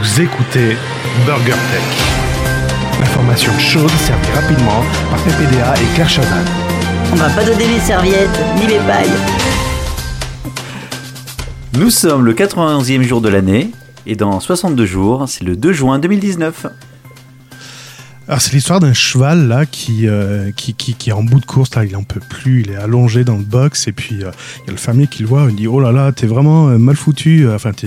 [0.00, 0.76] Vous écoutez
[1.26, 3.00] Burger Tech.
[3.00, 6.44] L'information chaude servie rapidement par PPDA et Claire Chazal.
[7.12, 9.10] On va pas donner les serviettes, ni les pailles.
[11.72, 13.72] Nous sommes le 91e jour de l'année,
[14.06, 16.66] et dans 62 jours, c'est le 2 juin 2019.
[18.28, 21.46] Alors c'est l'histoire d'un cheval là qui, euh, qui, qui, qui est en bout de
[21.46, 24.30] course, là il en peut plus, il est allongé dans le box et puis euh,
[24.62, 26.68] il y a le fermier qui le voit, il dit oh là là t'es vraiment
[26.68, 27.86] euh, mal foutu, enfin t'es-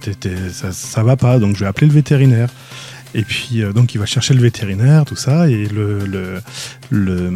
[0.00, 2.48] t'es- t'es- ça, ça va pas, donc je vais appeler le vétérinaire.
[3.14, 6.40] Et puis euh, donc il va chercher le vétérinaire, tout ça, et le le
[6.90, 7.32] le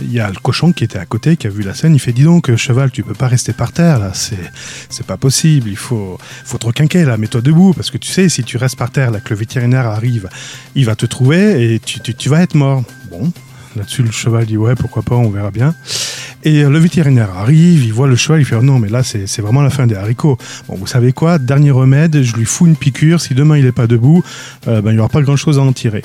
[0.00, 1.98] il y a le cochon qui était à côté, qui a vu la scène, il
[1.98, 4.50] fait dis donc cheval tu peux pas rester par terre là, c'est
[4.88, 8.28] c'est pas possible, il faut faut te requinquer là, mets-toi debout parce que tu sais
[8.28, 10.28] si tu restes par terre là que le vétérinaire arrive,
[10.74, 12.84] il va te trouver et tu, tu, tu vas être mort.
[13.10, 13.32] Bon,
[13.76, 15.74] là-dessus le cheval dit ouais pourquoi pas, on verra bien.
[16.44, 19.02] Et euh, le vétérinaire arrive, il voit le cheval, il fait oh non mais là
[19.02, 20.38] c'est vraiment la fin des haricots.
[20.68, 23.72] Bon vous savez quoi, dernier remède, je lui fous une piqûre, si demain il est
[23.72, 24.24] pas debout,
[24.66, 26.02] euh, ben, il y aura pas grand-chose à en tirer.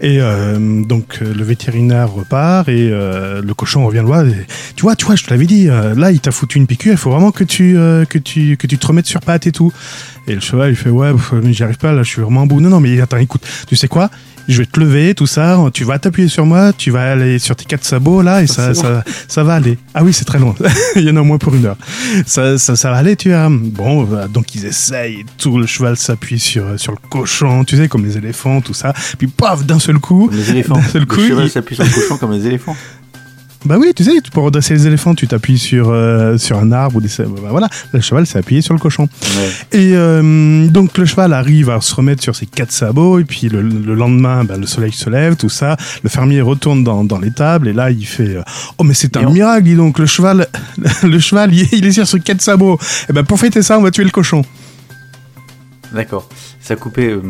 [0.00, 4.26] Et euh, donc le vétérinaire repart et le cochon revient le voir.
[4.26, 4.46] et,
[4.76, 6.98] tu vois, tu vois, je te l'avais dit, là il t'a foutu une piqûre, il
[6.98, 7.74] faut vraiment que tu
[8.08, 9.72] que tu que tu te remettes sur pattes et tout.
[10.26, 11.12] Et le cheval il fait ouais,
[11.42, 12.60] mais j'y arrive pas là, je suis vraiment en bout.
[12.60, 14.10] Non non mais attends, écoute, tu sais quoi
[14.48, 17.56] je vais te lever, tout ça, tu vas t'appuyer sur moi, tu vas aller sur
[17.56, 19.78] tes quatre sabots là et ça, ça, ça va aller.
[19.94, 20.54] Ah oui, c'est très long.
[20.96, 21.76] Il y en a au moins pour une heure.
[22.26, 23.48] Ça, ça, ça va aller, tu vois.
[23.50, 27.88] Bon, bah, donc ils essayent, tout le cheval s'appuie sur, sur le cochon, tu sais,
[27.88, 28.92] comme les éléphants, tout ça.
[29.18, 30.26] Puis paf, d'un seul coup.
[30.28, 30.76] Comme les éléphants.
[30.76, 32.76] D'un seul coup, le cheval il- s'appuie sur le cochon comme les éléphants.
[33.66, 36.96] Bah oui, tu sais, pour redresser les éléphants, tu t'appuies sur, euh, sur un arbre
[36.96, 37.08] ou des.
[37.18, 39.08] Bah voilà, le cheval s'est appuyé sur le cochon.
[39.22, 39.78] Ouais.
[39.78, 43.48] Et euh, donc le cheval arrive à se remettre sur ses quatre sabots et puis
[43.48, 45.76] le, le lendemain, ben, le soleil se lève, tout ça.
[46.04, 48.42] Le fermier retourne dans, dans l'étable et là il fait euh,
[48.78, 50.46] oh mais c'est un Et miracle, dis donc le cheval,
[51.02, 52.78] le cheval il est, sur ses quatre sabots.
[53.10, 54.44] Et ben pour fêter ça, on va tuer le cochon.
[55.92, 56.28] D'accord.
[56.60, 57.08] Ça a coupé.
[57.08, 57.22] euh,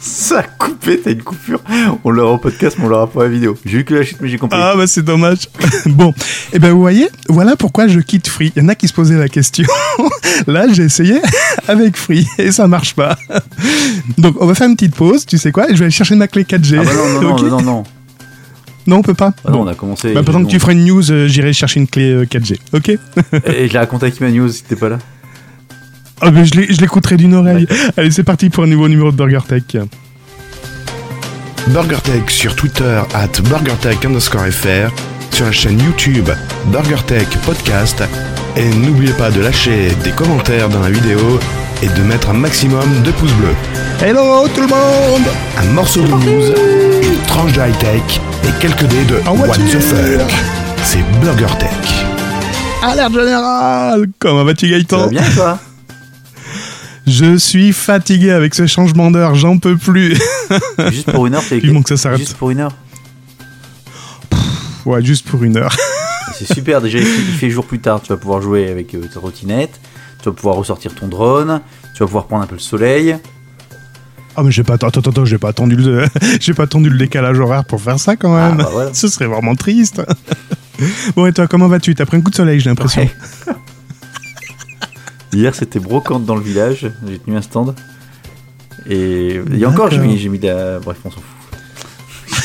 [0.02, 1.60] Ça a coupé, t'as une coupure.
[2.04, 3.58] On l'aura au podcast, mais on l'aura pas à la vidéo.
[3.66, 4.58] J'ai eu que la chute, mais j'ai compris.
[4.60, 5.40] Ah bah c'est dommage.
[5.86, 6.14] bon,
[6.54, 8.50] et ben vous voyez, voilà pourquoi je quitte Free.
[8.56, 9.66] Il y en a qui se posaient la question.
[10.46, 11.20] Là j'ai essayé
[11.68, 13.18] avec Free et ça marche pas.
[14.16, 15.26] donc on va faire une petite pause.
[15.26, 15.66] Tu sais quoi?
[15.68, 16.78] Je vais aller chercher ma clé 4G.
[16.80, 17.82] Ah bah non, non, non, Ok non, non.
[18.86, 19.34] Non, on peut pas.
[19.44, 19.64] Ah non, Bon.
[19.64, 20.14] on a commencé.
[20.14, 22.56] Bah, pendant que tu feras une news, euh, j'irai chercher une clé euh, 4G.
[22.72, 22.98] Ok Et
[23.68, 24.98] je l'ai raconté à qui ma news si t'es pas là
[26.22, 27.66] Ah, mais je l'ai- je l'écouterai d'une oreille.
[27.98, 29.64] Allez, c'est parti pour un nouveau numéro de Burger Tech.
[31.68, 34.90] BurgerTech sur Twitter at BurgerTech underscore FR,
[35.32, 36.28] sur la chaîne YouTube
[36.66, 38.02] BurgerTech Podcast,
[38.56, 41.38] et n'oubliez pas de lâcher des commentaires dans la vidéo
[41.82, 43.54] et de mettre un maximum de pouces bleus.
[44.02, 45.28] Hello tout le monde!
[45.58, 46.54] Un morceau de news,
[47.02, 50.32] une tranche de high-tech et quelques dés de En What the fuck.
[50.82, 51.70] C'est BurgerTech.
[52.82, 54.06] Alerte générale!
[54.18, 55.58] Comment vas-tu Ça Gaëtan va bien toi?
[57.10, 60.16] Je suis fatigué avec ce changement d'heure, j'en peux plus.
[60.92, 61.58] Juste pour une heure, t'es.
[61.58, 62.20] Vivement que ça s'arrête.
[62.20, 62.72] Juste pour une heure.
[64.86, 65.74] Ouais, juste pour une heure.
[66.34, 68.94] C'est super, déjà il fait, il fait jour plus tard, tu vas pouvoir jouer avec
[68.94, 69.80] euh, ta trottinette,
[70.22, 71.60] tu vas pouvoir ressortir ton drone,
[71.94, 73.16] tu vas pouvoir prendre un peu le soleil.
[74.36, 76.06] Ah mais j'ai pas attends attends attends, j'ai pas attendu le
[76.40, 78.58] j'ai pas attendu le décalage horaire pour faire ça quand même.
[78.60, 78.94] Ah, bah voilà.
[78.94, 80.00] Ce serait vraiment triste.
[81.16, 81.96] bon et toi comment vas-tu?
[81.96, 83.02] T'as pris un coup de soleil, j'ai l'impression.
[83.02, 83.54] Ouais.
[85.32, 87.74] Hier c'était brocante dans le village, j'ai tenu un stand.
[88.88, 90.78] Et encore, j'ai mis, j'ai mis de la.
[90.80, 91.24] Bref, on s'en fout.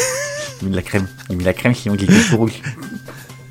[0.59, 1.07] J'ai mis de la crème.
[1.29, 2.61] J'ai mis de la crème, sinon est tout rouge.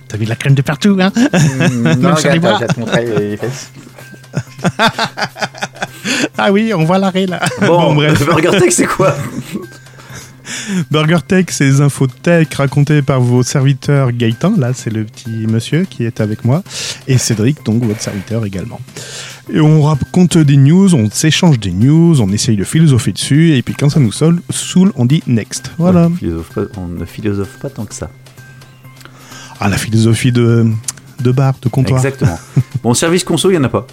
[0.09, 3.37] T'as mis de la crème de partout hein non, regarde, je vais te montrer les
[3.37, 3.73] fesses.
[6.37, 7.41] Ah oui, on voit l'arrêt là.
[7.61, 8.25] Bon, bref.
[8.27, 9.15] Burger Tech c'est quoi
[10.91, 15.47] Burger Tech, c'est les infos tech racontées par vos serviteurs Gaëtan, là c'est le petit
[15.49, 16.63] monsieur qui est avec moi,
[17.09, 18.81] et Cédric, donc votre serviteur également.
[19.53, 23.63] Et on raconte des news, on s'échange des news, on essaye de philosopher dessus, et
[23.63, 25.71] puis quand ça nous saoule, saoule, on dit next.
[25.79, 26.09] Voilà.
[26.09, 28.11] Ouais, philosophe pas- on ne philosophe pas tant que ça.
[29.61, 30.67] Ah, la philosophie de,
[31.21, 31.99] de bar, de comptoir.
[31.99, 32.39] Exactement.
[32.83, 33.87] Bon, service conso, il n'y en a pas.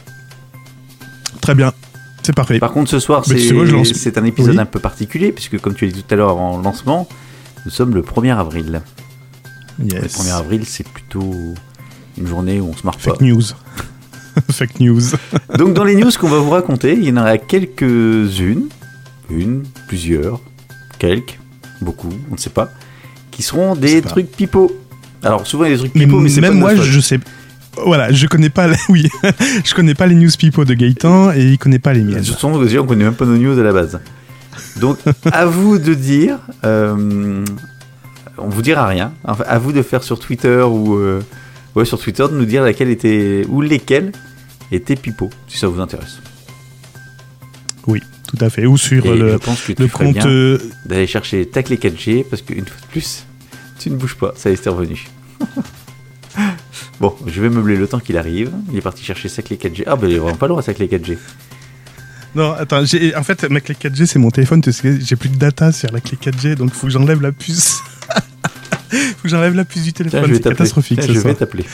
[1.39, 1.71] Très bien,
[2.23, 2.59] c'est parfait.
[2.59, 4.59] Par contre, ce soir, Mais c'est lance- un épisode Oui.
[4.61, 7.07] un peu particulier, puisque comme tu l'as dit tout à l'heure avant le lancement,
[7.65, 8.81] nous sommes le 1er avril.
[9.79, 10.13] Le Yes.
[10.17, 11.33] 1er avril, c'est plutôt
[12.17, 13.01] une journée où on se marre pas.
[13.11, 13.41] Fake news.
[14.51, 15.01] Fake news.
[15.57, 18.67] Donc dans les news qu'on va vous raconter, il y en aura quelques-unes,
[19.29, 20.39] une, plusieurs,
[20.99, 21.39] quelques,
[21.81, 22.69] beaucoup, on ne sait pas,
[23.31, 24.71] qui seront des trucs pipeaux.
[25.23, 26.99] Alors souvent il y a des trucs pipeaux, mais, c'est même pas moi, notre je
[26.99, 27.19] sais.
[27.85, 28.67] Voilà, je connais pas.
[28.67, 29.07] les- Oui,
[29.63, 32.23] je connais pas les news people de Gaëtan et il connaît pas les miennes.
[32.23, 33.99] Ce sont déjà on connaît même pas nos news à la base.
[34.79, 34.97] Donc
[35.31, 37.43] à vous de dire, euh,
[38.37, 39.13] on vous dira rien.
[39.23, 41.21] Enfin, à vous de faire sur Twitter ou euh,
[41.75, 44.11] ouais sur Twitter de nous dire laquelle était ou lesquelles
[44.71, 46.19] étaient pipeaux, si ça vous intéresse.
[47.85, 48.65] tout à fait.
[48.65, 50.25] Ou sur Et je le, pense que tu le ferais compte.
[50.25, 53.25] euh, d'aller chercher ta clé 4G parce qu'une fois de plus,
[53.79, 54.33] tu ne bouges pas.
[54.37, 55.05] Ça y est, c'est revenu.
[56.99, 58.51] bon, je vais meubler le temps qu'il arrive.
[58.71, 59.83] Il est parti chercher sa clé 4G.
[59.87, 61.17] Ah, ben il est vraiment pas loin sa clé 4G.
[62.35, 65.29] Non, attends, j'ai- en fait, ma clé 4G, c'est mon téléphone, tu sais, j'ai plus
[65.29, 67.81] de data sur la clé 4G, donc faut que j'enlève la puce.
[68.91, 70.57] faut que j'enlève la puce du Tiens, téléphone, je vais c'est t'appeler.
[70.57, 71.33] catastrophique Tiens, ce je soir.
[71.33, 71.65] vais t'appeler.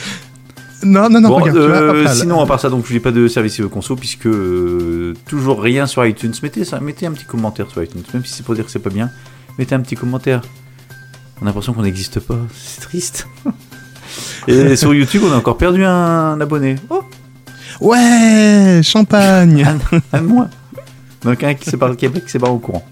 [0.83, 2.93] Non, non, non, Bon, regarde, tu vois, euh, hop sinon, à part ça, donc je
[2.93, 6.33] n'ai pas de service conso puisque euh, toujours rien sur iTunes.
[6.43, 8.77] Mettez, ça, mettez un petit commentaire sur iTunes, même si c'est pour dire que c'est
[8.79, 9.09] pas bien.
[9.57, 10.41] Mettez un petit commentaire.
[11.39, 12.37] On a l'impression qu'on n'existe pas.
[12.55, 13.27] C'est triste.
[14.47, 16.75] Et sur YouTube, on a encore perdu un abonné.
[16.89, 17.01] Oh,
[17.79, 20.49] Ouais, champagne un, un de moins.
[21.23, 22.85] Donc un qui s'est barré, qui est- qui s'est barré au courant.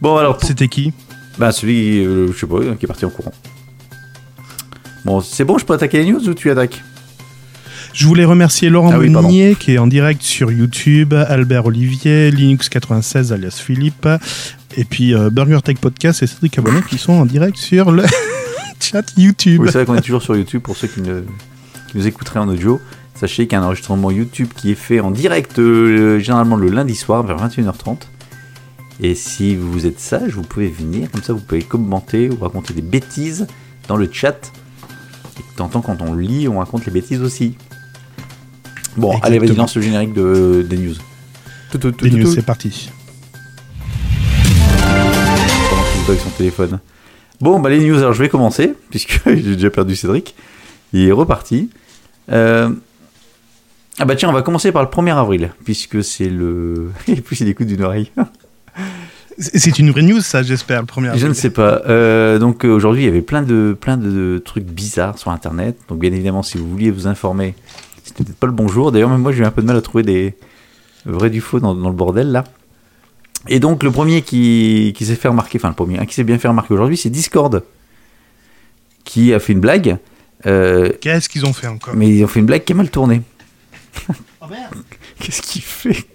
[0.00, 0.92] Bon, alors, pour- C'était qui?
[1.38, 3.32] Bah, celui, euh, je sais pas, qui est parti en courant.
[5.04, 6.82] Bon, c'est bon, je peux attaquer les news ou tu attaques?
[7.92, 13.32] Je voulais remercier Laurent Ah oui, qui est en direct sur YouTube, Albert Olivier, Linux96
[13.32, 14.06] alias Philippe,
[14.76, 18.04] et puis euh, Burger Tech Podcast et Cédric Abonnet qui sont en direct sur le
[18.90, 19.60] chat YouTube.
[19.60, 21.22] Oui, c'est vrai qu'on est toujours sur YouTube pour ceux qui, ne-
[21.88, 22.80] qui nous écouteraient en audio.
[23.14, 26.68] Sachez qu'il y a un enregistrement YouTube qui est fait en direct euh, généralement le
[26.70, 27.98] lundi soir vers 21h30.
[29.02, 32.74] Et si vous êtes sage, vous pouvez venir, comme ça vous pouvez commenter ou raconter
[32.74, 33.46] des bêtises
[33.88, 34.52] dans le chat.
[35.38, 37.56] Et de temps en temps, quand on lit, on raconte les bêtises aussi.
[38.96, 40.94] Bon, allez, vas-y, lance le générique de, des news.
[41.70, 42.34] Tout, tout, tout, Les tout, news, tout.
[42.34, 42.90] c'est parti.
[45.70, 46.78] pendant qu'il bug son téléphone.
[47.40, 50.34] Bon, bah les news, alors je vais commencer, puisque j'ai déjà perdu Cédric.
[50.92, 51.70] Il est reparti.
[52.30, 52.70] Euh,
[53.98, 56.90] Ah bah tiens, on va commencer par le 1er avril, puisque c'est le...
[57.08, 58.10] Et plus il écoute d'une oreille.
[59.38, 61.80] C'est une vraie news, ça, j'espère, le premier Je ne sais pas.
[61.88, 65.78] Euh, donc aujourd'hui, il y avait plein de, plein de trucs bizarres sur Internet.
[65.88, 67.54] Donc bien évidemment, si vous vouliez vous informer,
[68.04, 68.92] c'était peut-être pas le bon jour.
[68.92, 70.34] D'ailleurs, même moi, j'ai eu un peu de mal à trouver des
[71.06, 72.44] vrais du faux dans, dans le bordel là.
[73.48, 76.24] Et donc le premier qui, qui s'est fait remarquer, enfin le premier, hein, qui s'est
[76.24, 77.64] bien fait remarquer aujourd'hui, c'est Discord,
[79.04, 79.96] qui a fait une blague.
[80.46, 81.94] Euh, Qu'est-ce qu'ils ont fait encore?
[81.94, 83.22] mais ils ont fait une blague qui a mal tourné.
[84.40, 84.74] Oh merde
[85.20, 86.06] Qu'est-ce qu'il fait?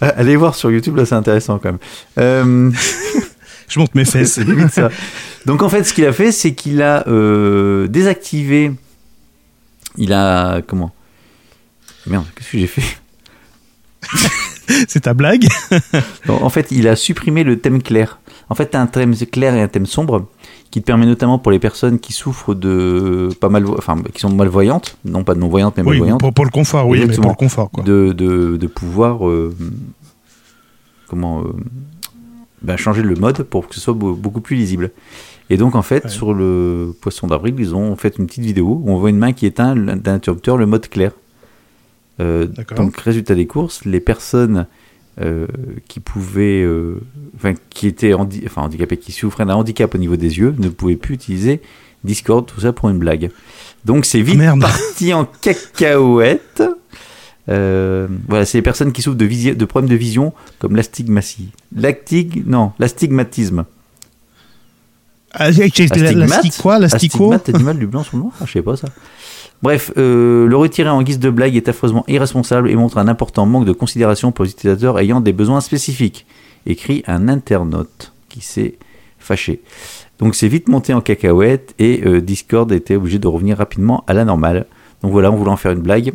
[0.00, 1.78] Allez voir sur YouTube, là c'est intéressant quand même.
[2.18, 2.70] Euh,
[3.68, 4.40] Je monte mes fesses.
[4.72, 4.90] ça.
[5.46, 8.72] Donc en fait, ce qu'il a fait, c'est qu'il a euh, désactivé.
[9.96, 10.60] Il a.
[10.66, 10.92] Comment?
[12.06, 12.98] Merde, qu'est-ce que j'ai fait?
[14.88, 15.46] C'est ta blague
[16.28, 18.18] En fait, il a supprimé le thème clair.
[18.48, 20.26] En fait, tu as un thème clair et un thème sombre
[20.70, 24.30] qui te permet notamment pour les personnes qui souffrent de pas mal, enfin qui sont
[24.30, 27.28] malvoyantes, non pas non voyantes mais Oui, malvoyantes, pour, pour le confort, oui, mais pour
[27.28, 27.82] le confort, quoi.
[27.84, 29.54] de, de, de pouvoir euh,
[31.08, 31.52] comment euh,
[32.62, 34.90] ben, changer le mode pour que ce soit beau- beaucoup plus lisible.
[35.48, 36.10] Et donc en fait Ouais.
[36.10, 39.32] sur le poisson d'avril ils ont fait une petite vidéo où on voit une main
[39.32, 41.10] qui éteint l- d'un interrupteur le mode clair.
[42.20, 42.46] Euh,
[42.76, 44.66] donc résultat des courses, les personnes
[45.20, 45.46] euh,
[45.88, 47.00] qui pouvaient, euh,
[47.36, 48.68] enfin qui étaient handi- enfin,
[49.00, 51.60] qui souffraient d'un handicap au niveau des yeux, ne pouvaient plus utiliser
[52.04, 53.30] Discord, tout ça pour une blague.
[53.84, 54.60] Donc c'est vite Merde.
[54.60, 56.62] parti en cacahuète.
[57.48, 61.48] Euh, voilà, c'est les personnes qui souffrent de, problèmes de vision comme l'astigmatie.
[61.74, 63.64] L'actig, non, l'astigmatisme.
[65.32, 66.12] Ah, Astigmate?
[66.14, 67.32] L'astic quoi L'astico?
[67.32, 68.34] Astigmate, t'as du mal du blanc sur le noir?
[68.40, 68.88] Ah, Je sais pas ça.
[69.62, 73.44] Bref, euh, le retirer en guise de blague est affreusement irresponsable et montre un important
[73.44, 76.26] manque de considération pour les utilisateurs ayant des besoins spécifiques.
[76.66, 78.76] Écrit un internaute qui s'est
[79.18, 79.60] fâché.
[80.18, 84.14] Donc c'est vite monté en cacahuète et euh, Discord était obligé de revenir rapidement à
[84.14, 84.66] la normale.
[85.02, 86.12] Donc voilà, en faire une blague.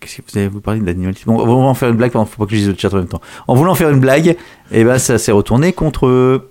[0.00, 2.26] Qu'est-ce que vous avez vous parlé d'animalisme Bon, on va en faire une blague, pardon,
[2.26, 3.20] faut pas que je dise le chat en même temps.
[3.46, 4.36] En voulant faire une blague,
[4.72, 6.49] et ben ça s'est retourné contre eux.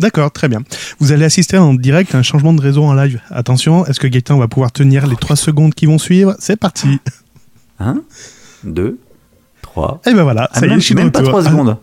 [0.00, 0.62] D'accord, très bien.
[0.98, 3.20] Vous allez assister en direct à un changement de réseau en live.
[3.30, 6.34] Attention, est-ce que Gaëtan va pouvoir tenir les 3 secondes qui vont suivre?
[6.38, 6.98] C'est parti
[7.78, 8.00] 1,
[8.64, 8.98] 2,
[9.62, 10.00] 3.
[10.06, 11.40] Et ben voilà, ça y est, je suis même pas retour.
[11.40, 11.76] 3 secondes.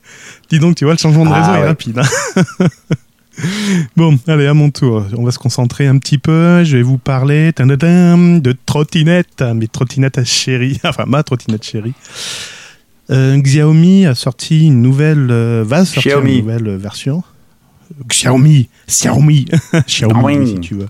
[0.50, 1.58] Dis donc, tu vois, le changement de Ah, réseau ouais.
[1.60, 1.98] est rapide.
[1.98, 2.66] hein.
[3.96, 5.04] bon, allez, à mon tour.
[5.16, 6.62] On va se concentrer un petit peu.
[6.64, 9.42] Je vais vous parler de trottinette.
[9.54, 10.80] Mes trottinettes à chérie.
[10.84, 11.94] Enfin, ma trottinette chérie.
[13.10, 15.28] Euh, Xiaomi a sorti une nouvelle...
[15.30, 16.38] euh, va sortir Xiaomi.
[16.38, 17.22] une nouvelle version.
[18.10, 19.46] Xiaomi Xiaomi
[19.86, 20.46] Xiaomi, Xiaomi.
[20.46, 20.88] si tu veux.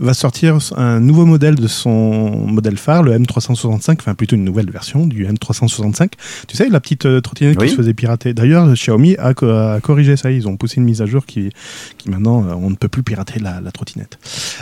[0.00, 4.68] Va sortir un nouveau modèle de son modèle phare, le M365, enfin plutôt une nouvelle
[4.68, 6.10] version du M365.
[6.48, 7.66] Tu sais, la petite euh, trottinette Oui.
[7.66, 8.34] qui se faisait pirater.
[8.34, 10.32] D'ailleurs, Xiaomi a, co- a corrigé ça.
[10.32, 11.50] Ils ont poussé une mise à jour qui,
[11.96, 14.18] qui maintenant, euh, on ne peut plus pirater la, la trottinette.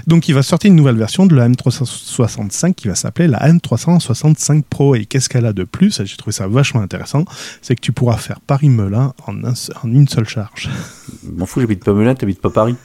[0.07, 4.65] Donc, il va sortir une nouvelle version de la M365 qui va s'appeler la M365
[4.69, 4.95] Pro.
[4.97, 6.03] Et qu'est-ce qu'elle a de plus?
[6.05, 7.25] J'ai trouvé ça vachement intéressant.
[7.63, 10.69] C'est que tu pourras faire Paris-Melun en, un se- en une seule charge.
[11.25, 12.77] M'en fous, j'habite pas Melun, t'habites pas Paris.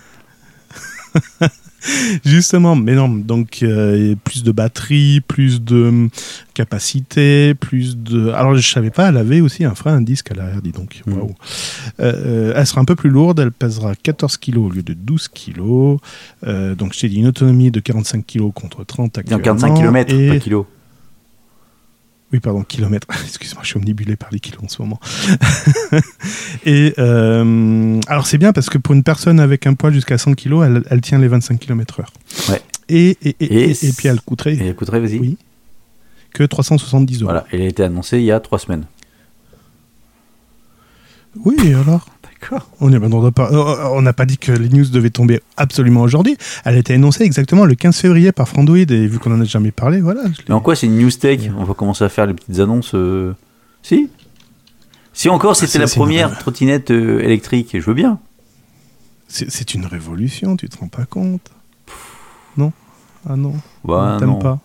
[2.26, 6.10] Justement, mais non, donc euh, plus de batterie, plus de hum,
[6.54, 8.30] capacité, plus de.
[8.30, 11.02] Alors je savais pas, elle avait aussi un frein, un disque à l'arrière, dis donc.
[11.06, 11.14] Mm.
[11.14, 11.24] Euh,
[12.00, 15.28] euh, elle sera un peu plus lourde, elle pèsera 14 kg au lieu de 12
[15.30, 15.98] kg.
[16.46, 19.44] Euh, donc je t'ai dit une autonomie de 45 kg contre 30 Non, actuellement.
[19.44, 20.30] 45 km, et...
[20.30, 20.66] pas kilos.
[22.34, 23.08] Oui, pardon, kilomètres.
[23.26, 25.00] Excuse-moi, je suis omnibulé par les kilos en ce moment.
[26.66, 30.34] et euh, alors c'est bien parce que pour une personne avec un poids jusqu'à 100
[30.36, 32.52] kg, elle, elle tient les 25 km/h.
[32.52, 32.62] Ouais.
[32.90, 35.20] Et, et, et, Et puis elle coûterait Et écouterait, vas-y.
[35.20, 35.38] Oui.
[36.34, 37.32] que 370 euros.
[37.32, 38.86] Voilà, elle a été annoncée il y a trois semaines.
[41.46, 42.08] Oui, alors
[42.40, 42.70] D'accord.
[42.82, 45.42] On est- on n'a pas, euh, on n'a pas dit que les news devaient tomber
[45.58, 46.38] absolument aujourd'hui.
[46.66, 49.44] Elle a été annoncée exactement le 15 février par Frandoid et vu qu'on en a
[49.46, 50.22] jamais parlé, voilà.
[50.48, 52.92] Mais en quoi c'est une news tech On va commencer à faire les petites annonces.
[52.94, 53.34] euh,
[53.82, 54.10] Si?
[55.14, 58.20] Si encore c'était c'est- la première trottinette euh, électrique, je veux bien.
[59.28, 61.52] C'est une révolution, tu te rends pas compte?
[62.56, 62.72] Non?
[63.28, 63.54] Ah non?
[63.84, 64.60] Bah, T'aimes pas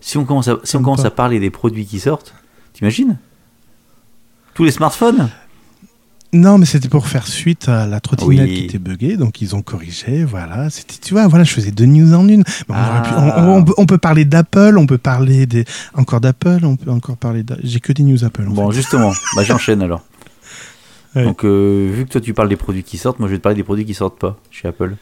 [0.00, 1.08] Si on commence, à, si on J'aime commence pas.
[1.08, 2.34] à parler des produits qui sortent,
[2.72, 3.18] t'imagines?
[4.54, 5.28] Tous les smartphones?
[6.36, 8.54] Non, mais c'était pour faire suite à la trottinette Oui.
[8.54, 10.68] qui était buggée, donc ils ont corrigé, voilà.
[10.70, 12.40] C'était, tu vois, voilà, je faisais deux news en une.
[12.68, 13.34] On, pu- Ah.
[13.46, 15.64] on- on peut, on peut parler d'Apple, on peut parler des,
[15.94, 18.76] encore d'Apple, on peut encore parler J'ai que des news Apple, en Bon, fait.
[18.76, 20.04] justement, bah, j'enchaîne alors.
[21.14, 21.24] Ouais.
[21.24, 23.42] Donc, euh, vu que toi tu parles des produits qui sortent, moi je vais te
[23.42, 24.96] parler des produits qui sortent pas chez Apple.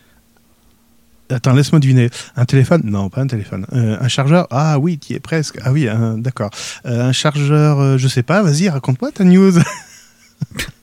[1.29, 2.09] Attends, laisse-moi deviner.
[2.37, 2.83] Un téléphone?
[2.85, 3.67] Non, pas un téléphone.
[3.73, 4.47] Euh, un chargeur?
[4.50, 5.59] Ah oui, qui est presque.
[5.64, 6.50] Ah oui, un- d'accord.
[6.87, 9.55] Euh, un chargeur, je sais pas, vas-y, raconte-moi ta news.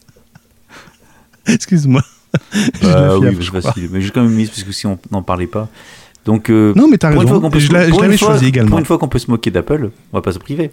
[1.47, 2.01] Excuse-moi.
[2.81, 3.89] Bah oui, je facile.
[3.91, 5.67] Mais j'ai quand même mis parce que si on n'en parlait pas.
[6.25, 7.41] Donc, euh, Non, mais t'as pour une fois raison.
[7.47, 8.69] qu'on peut Je l'avais choisi également.
[8.69, 10.71] Pour une fois qu'on peut se moquer d'Apple, on va pas se priver.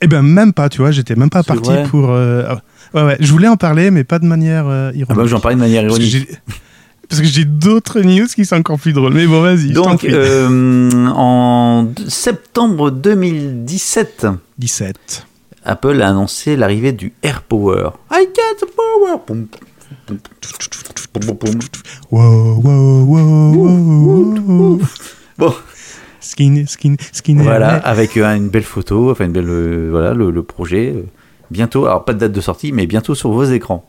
[0.00, 2.10] Eh ben même pas, tu vois, j'étais même pas parti vrai pour.
[2.10, 2.60] euh, ah,
[2.92, 5.06] Ouais, ouais, je voulais en parler, mais pas de manière euh, ironique.
[5.10, 6.08] Ah bah, j'en parlais de manière ironique.
[6.10, 6.28] j'ai-
[7.08, 9.12] Parce que j'ai d'autres news qui sont encore plus drôles.
[9.14, 9.70] Mais bon, vas-y.
[9.72, 10.08] Donc, prie.
[10.10, 14.26] euh, en septembre 2017,
[14.58, 15.26] 17.
[15.66, 17.90] Apple a annoncé l'arrivée du AirPower.
[18.10, 19.18] I got the power.
[19.26, 19.46] Poum,
[22.10, 24.80] Wow, wow, wow.
[25.38, 25.54] Bon,
[26.20, 27.36] Skin, skin, skin.
[27.42, 30.92] voilà, avec euh, une belle photo, enfin une belle, euh, voilà, le, le projet.
[30.96, 31.02] euh,
[31.50, 33.86] bientôt, alors pas de date de sortie, mais bientôt sur vos écrans.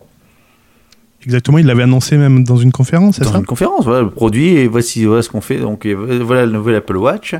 [1.24, 4.12] Exactement, il l'avait annoncé même dans une conférence, c'est Dans ça une conférence, voilà le
[4.12, 5.57] produit, et voici voilà ce qu'on fait.
[5.57, 7.33] Donc voilà le nouvel Apple Watch,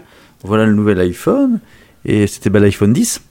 [0.43, 1.60] voilà le nouvel iPhone,
[2.05, 3.22] et c'était bah, l'iPhone 10.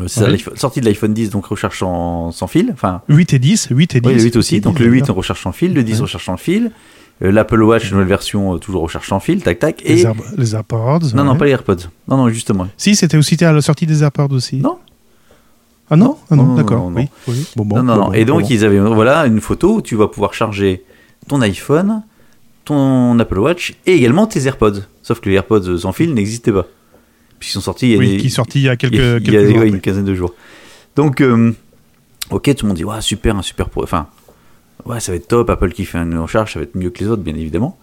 [0.00, 2.70] Euh, c'est l'iPhone- sortie de l'iPhone 10, donc recharge sans, sans fil.
[2.72, 4.08] Enfin, 8 et 10, 8 et 10.
[4.08, 4.60] oui, le 8 aussi.
[4.60, 5.16] Donc le 8 d'ailleurs.
[5.16, 6.00] recharge sans fil, le 10 Ouais.
[6.02, 6.72] recharge sans fil.
[7.22, 9.80] Euh, L'Apple Watch, nouvelle version, euh, toujours recharge sans fil, tac tac.
[9.86, 9.94] Et...
[9.94, 10.98] Les, Air- les AirPods.
[11.14, 11.76] Non, non, pas les AirPods.
[12.08, 12.68] Non, non, justement.
[12.76, 14.56] Si, c'était aussi à la sortie des AirPods aussi.
[14.56, 14.78] Non.
[15.88, 16.78] Ah non, Ah Non, d'accord.
[16.78, 16.96] non, non.
[17.00, 17.46] Oui, oui.
[17.54, 18.06] Bon, bon, non, non, bon, non.
[18.08, 20.82] bon, Et donc, ils avaient voilà, une photo où tu vas pouvoir charger
[21.28, 22.02] ton iPhone,
[22.64, 24.80] ton Apple Watch et également tes AirPods.
[25.02, 26.66] Sauf que les AirPods sans fil n'existaient pas.
[27.38, 28.76] Puis ils sont sortis il y a, Oui, des- qui est sorti il y a
[28.76, 29.48] quelques, il y a- quelques il y a jours.
[29.50, 29.68] ouais, après.
[29.68, 30.34] une quinzaine de jours.
[30.96, 31.52] Donc, euh,
[32.30, 33.68] ok, tout le monde dit ouais, super, un super.
[33.76, 34.06] Enfin,
[34.86, 35.50] ouais, ça va être top.
[35.50, 37.78] Apple qui fait une recharge, ça va être mieux que les autres, bien évidemment.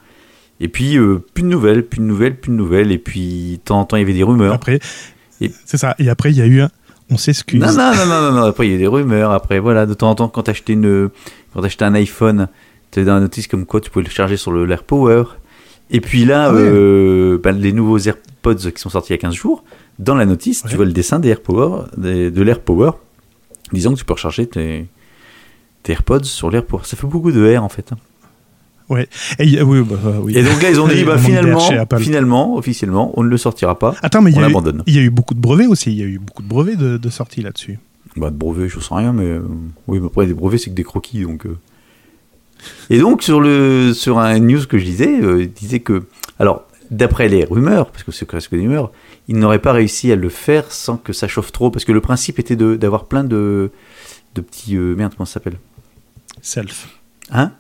[0.60, 2.92] Et puis, euh, plus de nouvelles, plus de nouvelles, plus de nouvelles.
[2.92, 4.54] Et puis, de temps en temps, il y avait des rumeurs.
[4.54, 4.80] Après,
[5.42, 5.96] Et- c'est ça.
[6.00, 6.70] Et après, il y a eu un.
[7.10, 7.60] On s'excuse.
[7.60, 8.44] Non, non, non, non, non, non.
[8.44, 9.32] Après, il y a des rumeurs.
[9.32, 11.10] Après, voilà, de temps en temps, quand t'achetais une,
[11.54, 12.48] quand t'achetais un iPhone,
[12.92, 15.24] t'avais dans la notice comme quoi tu pouvais le charger sur le l'AirPower.
[15.92, 19.22] Et puis là, Ah euh, bah, les nouveaux AirPods qui sont sortis il y a
[19.22, 19.64] 15 jours,
[20.00, 20.70] dans la notice, Ouais.
[20.70, 22.92] tu vois le dessin des AirPower, des- de l'AirPower,
[23.72, 24.86] disant que tu peux recharger tes,
[25.84, 26.84] tes AirPods sur l'AirPower.
[26.86, 27.92] Ça fait beaucoup de air en fait.
[27.92, 27.98] hein.
[29.40, 30.38] Et, il y a- oui, bah, euh, oui.
[30.38, 31.60] Et donc là, ils ont dit, Il bah, finalement,
[31.98, 33.96] finalement, officiellement, on ne le sortira pas.
[34.04, 34.84] Attends, mais il on l'abandonne.
[34.86, 35.92] il y a eu beaucoup de brevets aussi.
[35.92, 37.80] Il y a eu beaucoup de brevets de, de sorties là-dessus.
[38.18, 39.42] Bah, de brevets, je sais rien, mais euh,
[39.88, 41.46] oui, mais après, des brevets, c'est que des croquis, donc.
[41.48, 41.58] euh.
[42.92, 46.04] Et donc, sur, le, sur un news que je disais, euh, il disait que.
[46.38, 48.92] Alors, d'après les rumeurs, parce que c'est presque des rumeurs,
[49.28, 52.02] il n'aurait pas réussi à le faire sans que ça chauffe trop, parce que le
[52.02, 53.72] principe était de- d'avoir plein de,
[54.36, 54.76] de petits.
[54.78, 55.58] euh, merde, comment ça s'appelle?
[56.42, 56.88] Self.
[57.32, 57.52] Hein?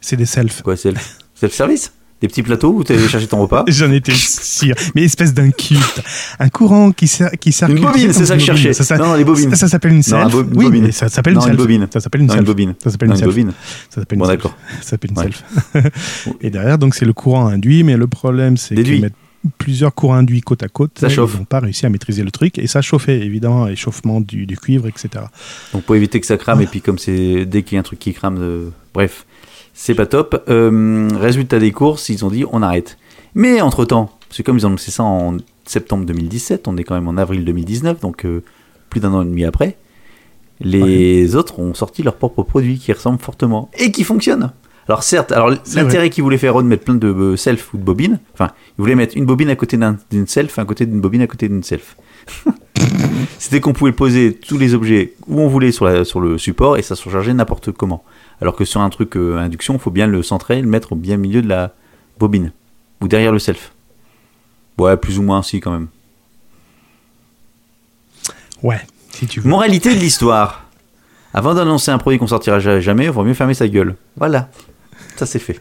[0.00, 0.62] C'est des self.
[0.62, 0.94] Quoi, c'est
[1.34, 1.92] self-service?
[2.20, 4.74] Des petits plateaux où tu allais chercher ton repas J'en étais sûr.
[4.94, 6.02] Mais espèce d'un culte.
[6.38, 7.10] Un courant qui,
[7.40, 7.78] qui circule.
[7.78, 8.72] Une bobine, c'est ça que je cherchais.
[8.74, 9.50] Ça, Non, non, les bobines.
[9.50, 10.34] Ça, ça s'appelle une Non, self.
[10.34, 10.82] une oui, bobine.
[10.84, 11.56] mais ça s'appelle Non, une self.
[11.56, 11.86] bobine.
[11.92, 12.40] Ça s'appelle une Non, self.
[12.40, 12.74] une bobine.
[12.82, 13.54] Ça s'appelle Non, une self.
[13.88, 14.36] Ça s'appelle une Bon, self.
[14.38, 14.54] d'accord.
[14.82, 15.44] Ça s'appelle une self.
[16.40, 19.14] Et derrière, donc, c'est le courant induit, mais le problème, c'est qu'ils mettent
[19.56, 20.98] plusieurs courants induits côte à côte.
[21.00, 21.32] Ça chauffe.
[21.34, 22.58] Ils n'ont pas réussi à maîtriser le truc.
[22.58, 25.24] Et ça chauffait, évidemment, échauffement du, du cuivre, etc.
[25.72, 27.82] Donc pour éviter que ça crame, et puis comme c'est dès qu'il y a un
[27.82, 29.24] truc qui crame, euh, bref,
[29.82, 30.44] c'est pas top.
[30.50, 32.98] Euh, résultat des courses, ils ont dit on arrête.
[33.34, 36.94] Mais entre temps, c'est comme ils ont annoncé ça en septembre 2017, on est quand
[36.94, 38.42] même en avril 2019, donc euh,
[38.90, 39.76] plus d'un an et demi après,
[40.60, 44.52] les autres ont sorti leurs propres produits qui ressemblent fortement et qui fonctionnent.
[44.88, 47.78] Alors certes, alors l'intérêt qu'il voulait faire Ron de mettre plein de euh, self ou
[47.78, 50.84] de bobines, enfin, il voulait mettre une bobine à côté d'un- d'une self, un côté
[50.84, 51.96] d'une bobine à côté d'une self.
[53.38, 56.76] C'était qu'on pouvait poser tous les objets où on voulait sur, la- sur le support
[56.76, 58.02] et ça se rechargeait n'importe comment.
[58.40, 60.94] Alors que sur un truc euh, induction, il faut bien le centrer et le mettre
[60.94, 61.74] bien au milieu de la
[62.18, 62.52] bobine
[63.00, 63.72] ou derrière le self.
[64.78, 65.88] Ouais, plus ou moins, si quand même.
[68.62, 68.80] Ouais,
[69.10, 69.48] si tu veux.
[69.48, 70.64] Moralité de l'histoire.
[71.32, 73.96] Avant d'annoncer un produit qu'on sortira ja- jamais, il vaut mieux fermer sa gueule.
[74.16, 74.50] Voilà.
[75.16, 75.60] Ça c'est fait.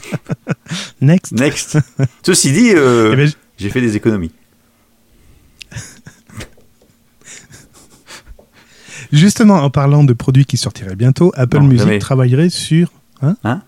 [1.00, 1.32] Next.
[1.32, 1.78] Next.
[2.24, 4.32] Ceci dit, euh, Eh ben, j'ai fait des économies.
[9.12, 11.98] Justement, en parlant de produits qui sortiraient bientôt, Apple Non, Music jamais.
[11.98, 12.92] travaillerait sur.
[13.22, 13.62] Hein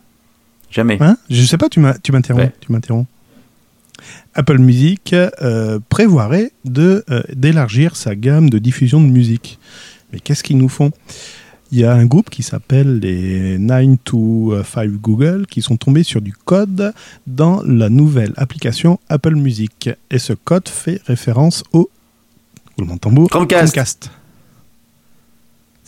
[0.71, 0.97] Jamais.
[1.01, 2.45] Hein Je sais pas, tu m'interromps.
[2.45, 2.53] Ouais.
[2.61, 3.07] Tu m'interromps.
[4.35, 7.03] Apple Music euh, prévoirait euh,
[7.35, 9.59] d'élargir sa gamme de diffusion de musique.
[10.13, 10.91] Mais qu'est-ce qu'ils nous font?
[11.71, 16.03] Il y a un groupe qui s'appelle les 9 to 5 Google qui sont tombés
[16.03, 16.93] sur du code
[17.27, 19.89] dans la nouvelle application Apple Music.
[20.11, 21.89] Et ce code fait référence au
[22.77, 24.11] roulement de tambour, Chromecast.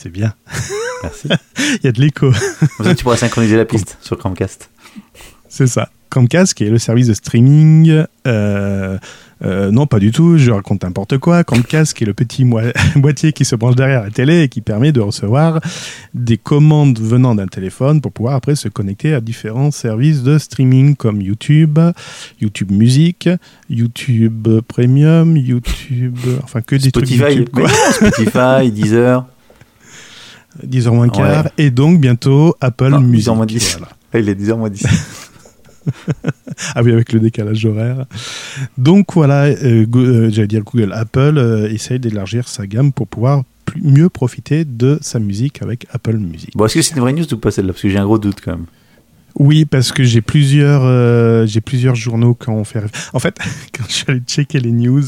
[0.05, 0.35] C'est bien.
[1.03, 1.29] Merci.
[1.59, 2.31] Il y a de l'écho.
[2.95, 4.69] Tu pourras synchroniser la piste sur Chromecast.
[5.49, 5.89] C'est ça.
[6.11, 8.05] Chromecast, qui est le service de streaming.
[8.27, 8.99] euh,
[9.43, 11.43] euh, non, pas du tout, je raconte n'importe quoi.
[11.43, 12.45] Chromecast, qui est le petit
[12.97, 15.63] boîtier qui se branche derrière la télé et qui permet de recevoir
[16.13, 20.97] des commandes venant d'un téléphone pour pouvoir après se connecter à différents services de streaming
[20.97, 21.79] comme YouTube,
[22.43, 23.31] YouTube Music,
[23.71, 26.19] YouTube Premium, YouTube.
[26.43, 27.69] Enfin, que des Spotify, trucs YouTube, quoi.
[27.71, 29.25] Spotify, Deezer.
[30.67, 31.45] 10h moins quart.
[31.45, 31.51] Ouais.
[31.59, 33.29] Et donc, bientôt, Apple Non, Music.
[33.29, 33.77] 10h moins 10.
[33.79, 33.93] Voilà.
[34.15, 34.87] Ah, il est 10h moins 10.
[36.75, 38.07] Ah oui, avec le décalage horaire.
[38.79, 43.43] Donc voilà, euh, euh, j'allais dire Google, Apple euh, essaye d'élargir sa gamme pour pouvoir
[43.65, 46.53] plus- mieux profiter de sa musique avec Apple Music.
[46.55, 47.73] Bon, est-ce que c'est une vraie news ou pas celle-là?
[47.73, 48.67] Parce que j'ai un gros doute quand même.
[49.37, 52.85] Oui, parce que j'ai plusieurs, euh, j'ai plusieurs journaux quand on fait.
[53.13, 53.37] En fait,
[53.77, 55.03] quand je suis allé checker les news,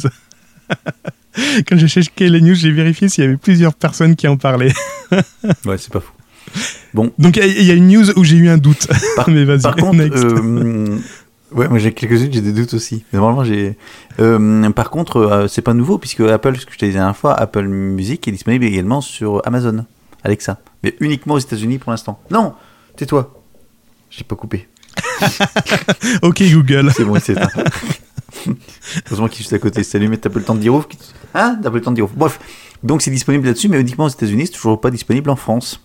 [1.68, 4.72] quand j'ai checké les news, j'ai vérifié s'il y avait plusieurs personnes qui en parlaient.
[5.64, 6.12] Ouais, c'est pas fou.
[6.94, 8.88] Donc il y a- une news où j'ai eu un doute.
[9.16, 10.24] Par- Mais vas-y, Par contre, next.
[10.24, 10.98] euh,
[11.52, 13.04] ouais, moi j'ai quelques-unes, j'ai des doutes aussi.
[13.12, 13.76] Mais normalement, j'ai.
[14.20, 17.04] Euh, par contre, euh, c'est pas nouveau puisque Apple, ce que je te disais la
[17.04, 19.84] dernière fois, Apple Music est disponible également sur Amazon,
[20.24, 22.20] Alexa, mais uniquement aux États-Unis pour l'instant.
[22.30, 22.54] Non,
[22.96, 23.32] tais-toi.
[24.10, 24.66] J'ai pas coupé.
[26.22, 26.90] ok Google.
[26.96, 27.48] C'est bon, éteint.
[29.06, 29.82] Heureusement qu'il est juste à côté.
[29.82, 30.86] Salut, mais t'as pas le temps de dire ouf
[31.34, 32.14] Hein T'as pas le temps de dire ouf.
[32.14, 32.38] Bref,
[32.82, 34.46] donc c'est disponible là-dessus, mais uniquement aux États-Unis.
[34.46, 35.80] C'est toujours pas disponible en France.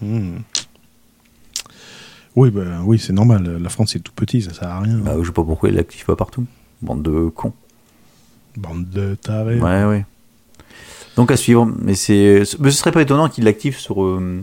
[0.00, 0.38] Hmm.
[2.34, 3.58] Oui, bah, oui, c'est normal.
[3.60, 4.98] La France est tout petit, ça sert à rien.
[4.98, 6.44] Bah, je sais pas pourquoi il est actif pas partout.
[6.80, 7.52] Bande de cons.
[8.56, 9.60] Bande de tarés.
[9.60, 10.04] Ouais, ouais.
[11.16, 11.70] Donc à suivre.
[11.80, 14.42] Mais c'est, mais ce serait pas étonnant qu'il l'active sur, euh,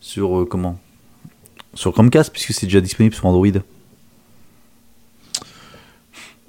[0.00, 0.78] sur euh, comment?
[1.72, 3.48] Sur Chromecast, puisque c'est déjà disponible sur Android.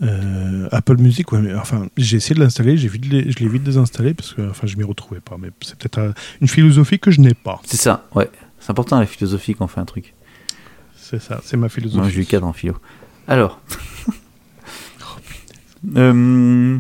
[0.02, 3.48] Euh, Apple Music, ouais, mais enfin, j'ai essayé de l'installer, j'ai vite, les- je l'ai
[3.48, 5.38] vite désinstallé parce que enfin, je m'y retrouvais pas.
[5.40, 7.62] Mais c'est peut-être une philosophie que je n'ai pas.
[7.66, 8.30] C'est ça, ouais.
[8.60, 10.14] C'est important la philosophie quand on fait un truc.
[10.98, 12.00] C'est ça, c'est ma philosophie.
[12.02, 12.76] Moi, j'ai eu 4 en philo.
[13.28, 13.62] Alors.
[15.98, 16.80] Euh,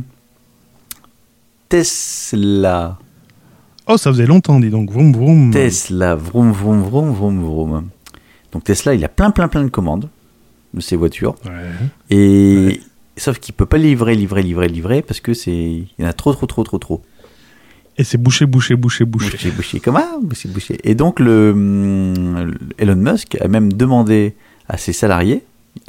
[1.69, 2.97] Tesla.
[3.87, 4.89] Oh, ça faisait longtemps, dis donc.
[4.91, 5.51] Vroom, vroom.
[5.51, 7.89] Tesla, vroom, vroom, vroom, vroom, vroom.
[8.51, 10.09] Donc Tesla, il a plein, plein, plein de commandes
[10.73, 11.35] de ses voitures.
[11.45, 11.51] Ouais.
[12.09, 12.81] Et Ouais.
[13.17, 16.13] Sauf qu'il peut pas livrer, livrer, livrer, livrer parce que c'est il y en a
[16.13, 17.01] trop, trop, trop, trop, trop.
[17.97, 19.31] Et c'est bouché, bouché, bouché, bouché.
[19.31, 20.77] Bouché, bouché, comment Bouché, bouché.
[20.83, 24.35] Et donc le hum, Elon Musk a même demandé
[24.67, 25.43] à ses salariés,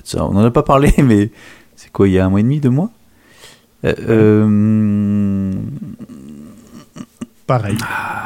[0.05, 1.31] ça, on n'en a pas parlé, mais
[1.75, 2.91] c'est quoi, il y a un mois et demi, deux mois?
[3.85, 5.53] Euh, euh,
[7.47, 7.77] Pareil.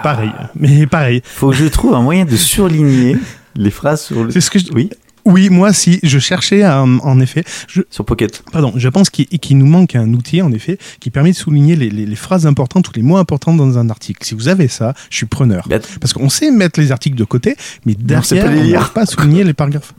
[0.03, 0.33] Pareil.
[0.57, 1.21] Mais pareil.
[1.25, 3.17] Faut que je trouve un moyen de surligner
[3.55, 4.31] les phrases sur le.
[4.31, 4.73] C'est ce que je...
[4.73, 4.89] Oui,
[5.25, 8.43] Oui, moi, si je cherchais, un- en effet, je, sur Pocket.
[8.53, 11.91] pardon, je pense qu'il nous manque un outil, en effet, qui permet de souligner les,
[11.91, 14.25] les- les phrases importantes ou les mots importants dans un article.
[14.25, 15.69] Si vous avez ça, je suis preneur.
[16.01, 18.73] Parce qu'on sait mettre les articles de côté, mais on derrière, les on lire.
[18.81, 19.93] n'arrive pas à souligner les paragraphes.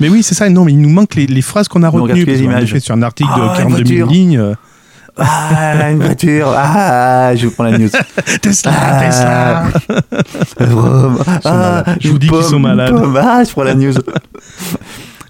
[0.00, 0.48] Mais oui, c'est ça.
[0.48, 2.24] Non, mais il nous manque les, les phrases qu'on a on retenues.
[2.24, 2.64] les images.
[2.70, 4.06] effet, sur un article Ah, de une 42 000 voiture.
[4.10, 4.38] lignes.
[4.38, 4.54] euh,
[5.16, 6.52] Ah, une voiture.
[6.56, 7.88] Ah, je prends la news.
[8.42, 9.00] Tesla, Ah.
[9.02, 9.64] Tesla.
[11.44, 11.98] Ah, malades.
[12.00, 12.90] Je vous dis qu'ils sont malades.
[12.90, 13.16] pomme.
[13.20, 13.92] Ah, je prends la news.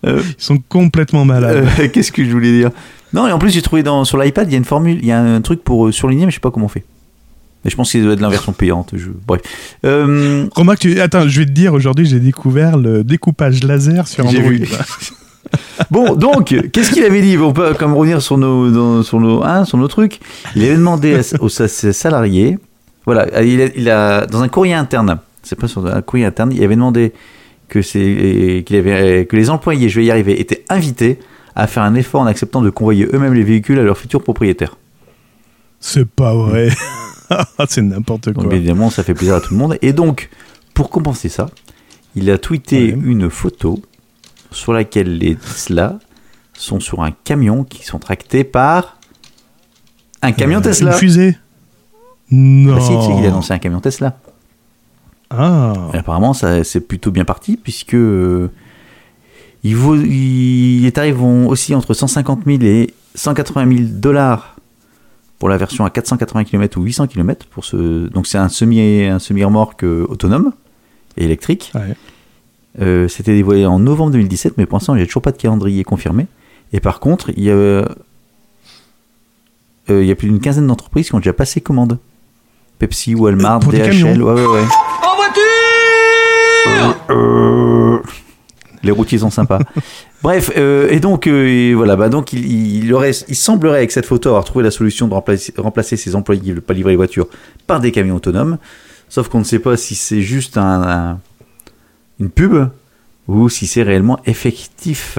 [0.06, 1.66] Euh, Ils sont complètement malades.
[1.80, 2.70] Euh, Qu'est-ce que je voulais dire?
[3.12, 5.06] Non, et en plus, j'ai trouvé dans, sur l'iPad, il y a une formule, il
[5.06, 6.84] y a un truc pour euh, surligner, mais je sais pas comment on fait.
[7.64, 8.90] Mais je pense qu'il doit être l'inversion payante.
[8.96, 9.08] Je...
[9.26, 9.40] Bref.
[9.84, 11.00] Euh, Remarque, tu...
[11.00, 14.42] attends, je vais te dire, aujourd'hui, j'ai découvert le découpage laser sur Android.
[15.90, 17.36] bon, donc, qu'est-ce qu'il avait dit?
[17.38, 20.20] On peut comme revenir sur nos, dans- sur nos, hein, sur nos trucs.
[20.56, 22.58] Il avait demandé à, aux ses salariés,
[23.04, 26.52] voilà, il a, il a- dans un courrier interne, c'est pas sur un courrier interne,
[26.52, 27.12] il avait demandé
[27.68, 31.18] que, c'est, qu'il avait, que les employés, je vais y arriver, étaient invités
[31.54, 34.76] à faire un effort en acceptant de convoyer eux-mêmes les véhicules à leurs futurs propriétaires.
[35.80, 36.68] C'est pas vrai.
[37.68, 38.44] c'est n'importe quoi.
[38.44, 39.76] Donc évidemment, ça fait plaisir à tout le monde.
[39.82, 40.30] Et donc,
[40.74, 41.48] pour compenser ça,
[42.14, 42.98] il a tweeté Ouais.
[43.04, 43.80] une photo
[44.54, 45.98] sur laquelle les Tesla
[46.54, 48.98] sont sur un camion qui sont tractés par
[50.22, 50.92] un camion Euh, Tesla.
[50.92, 51.36] Une fusée
[52.30, 52.74] Non.
[52.74, 54.18] Bah si, sais qu'il a annoncé un camion Tesla.
[55.30, 55.72] Ah.
[55.94, 58.50] Et apparemment, ça c'est plutôt bien parti puisque euh,
[59.64, 64.56] il vaut, il, les tarifs vont aussi entre 150 000 et 180 000 dollars
[65.38, 67.46] pour la version à 480 km ou 800 km.
[67.46, 70.52] Pour ce, donc c'est un semi un semi remorque euh, autonome
[71.16, 71.72] et électrique.
[71.74, 71.96] Ouais.
[72.80, 75.36] Euh, C'était dévoilé en novembre 2017, mais pour l'instant, il n'y a toujours pas de
[75.36, 76.26] calendrier confirmé.
[76.72, 77.84] Et par contre, il y a, euh,
[79.88, 81.98] il y a plus d'une quinzaine d'entreprises qui ont déjà passé commande.
[82.78, 84.64] Pepsi, Walmart, Euh, pour DHL, ouais, ouais, ouais.
[87.10, 87.98] Euh,
[88.82, 89.58] Les routiers sont sympas.
[90.22, 93.90] Bref, euh, et donc euh, et voilà, bah donc il, il aurait, il semblerait avec
[93.92, 96.74] cette photo avoir trouvé la solution de remplacer, remplacer ses employés qui ne veulent pas
[96.74, 97.26] livrer les voitures
[97.66, 98.58] par des camions autonomes.
[99.08, 101.18] Sauf qu'on ne sait pas si c'est juste un, un-
[102.22, 102.68] une pub
[103.28, 105.18] ou si c'est réellement effectif.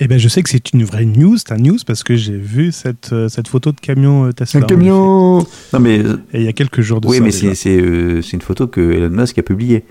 [0.00, 2.36] Eh ben, je sais que c'est une vraie news, c'est un news parce que j'ai
[2.36, 4.60] vu cette, euh, cette photo de camion euh, Tesla.
[4.60, 5.38] en
[5.72, 5.96] Non mais.
[6.32, 7.22] Et il y a quelques jours de oui, ça.
[7.24, 7.48] mais déjà.
[7.48, 9.84] c'est c'est, euh, c'est une photo que Elon Musk a publiée.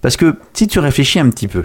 [0.00, 1.64] Parce que si tu réfléchis un petit peu,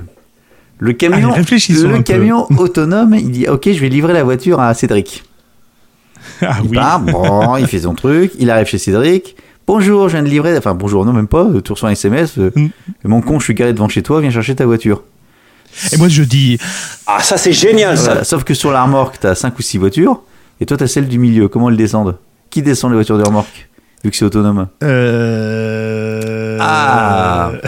[0.80, 4.24] le camion, Allez, réfléchissons le un camion autonome, il dit ok, je vais livrer la
[4.24, 5.24] voiture à Cédric.
[6.42, 6.76] Ah Il oui.
[6.76, 9.38] part, bon, il fait son truc, il arrive chez Cédric.
[9.68, 10.58] Bonjour, je viens de livrer.
[10.58, 11.44] Enfin, bonjour, non, même pas.
[11.44, 12.38] euh, Tu reçois un SMS.
[12.38, 12.68] euh, Mm.
[13.06, 15.04] Mon con, je suis garé devant chez toi, viens chercher ta voiture.
[15.92, 16.58] Et moi, je dis,
[17.06, 18.24] Ah, ça c'est génial ça Voilà.
[18.24, 20.22] Sauf que sur la remorque, t'as 5 ou 6 voitures.
[20.62, 21.50] Et toi, t'as celle du milieu.
[21.50, 22.18] Comment elles descendent?
[22.50, 23.68] Qui descend les voitures de remorque
[24.04, 24.68] Vu que c'est autonome?
[24.84, 26.58] euh...
[26.62, 27.52] Ah.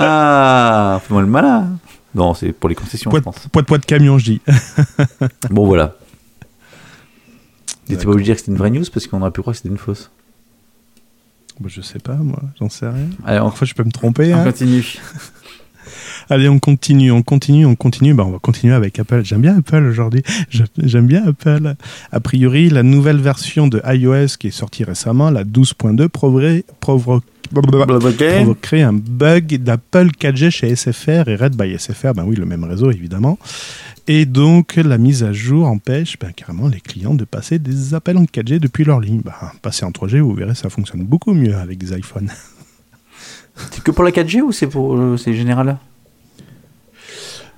[0.00, 1.70] Ah, fais-moi le malin.
[2.14, 3.48] Non, c'est pour les concessions, Poids je de, pense.
[3.50, 4.40] poids de poids de camion, je dis.
[5.50, 5.96] Bon, voilà.
[7.88, 9.54] T'es pas obligé de dire que c'était une vraie news parce qu'on aurait pu croire
[9.54, 10.12] que c'était une fausse.
[11.60, 13.06] Bah, je sais pas, moi, j'en sais rien.
[13.26, 14.32] On, Parfois, je peux me tromper.
[14.34, 14.44] on hein.
[14.44, 14.84] continue.
[16.30, 18.12] Allez, on continue, on continue, on continue.
[18.14, 19.22] Bah, on va continuer avec Apple.
[19.24, 20.22] J'aime bien Apple aujourd'hui.
[20.50, 21.74] J'a- J'aime bien Apple.
[22.12, 26.64] A priori, la nouvelle version de iOS qui est sortie récemment, la 12.2, provoquerait
[27.52, 27.84] provo-
[28.38, 32.14] provoquerait un bug d'Apple 4G chez SFR et Red by SFR.
[32.14, 33.38] Ben oui, le même réseau, évidemment.
[34.06, 38.16] Et donc, la mise à jour empêche ben, carrément les clients de passer des appels
[38.16, 39.20] en 4G depuis leur ligne.
[39.22, 42.30] Ben, passer en 3G, vous verrez, ça fonctionne beaucoup mieux avec des iPhones.
[43.72, 45.78] C'est que pour la 4G ou c'est pour euh, c'est général?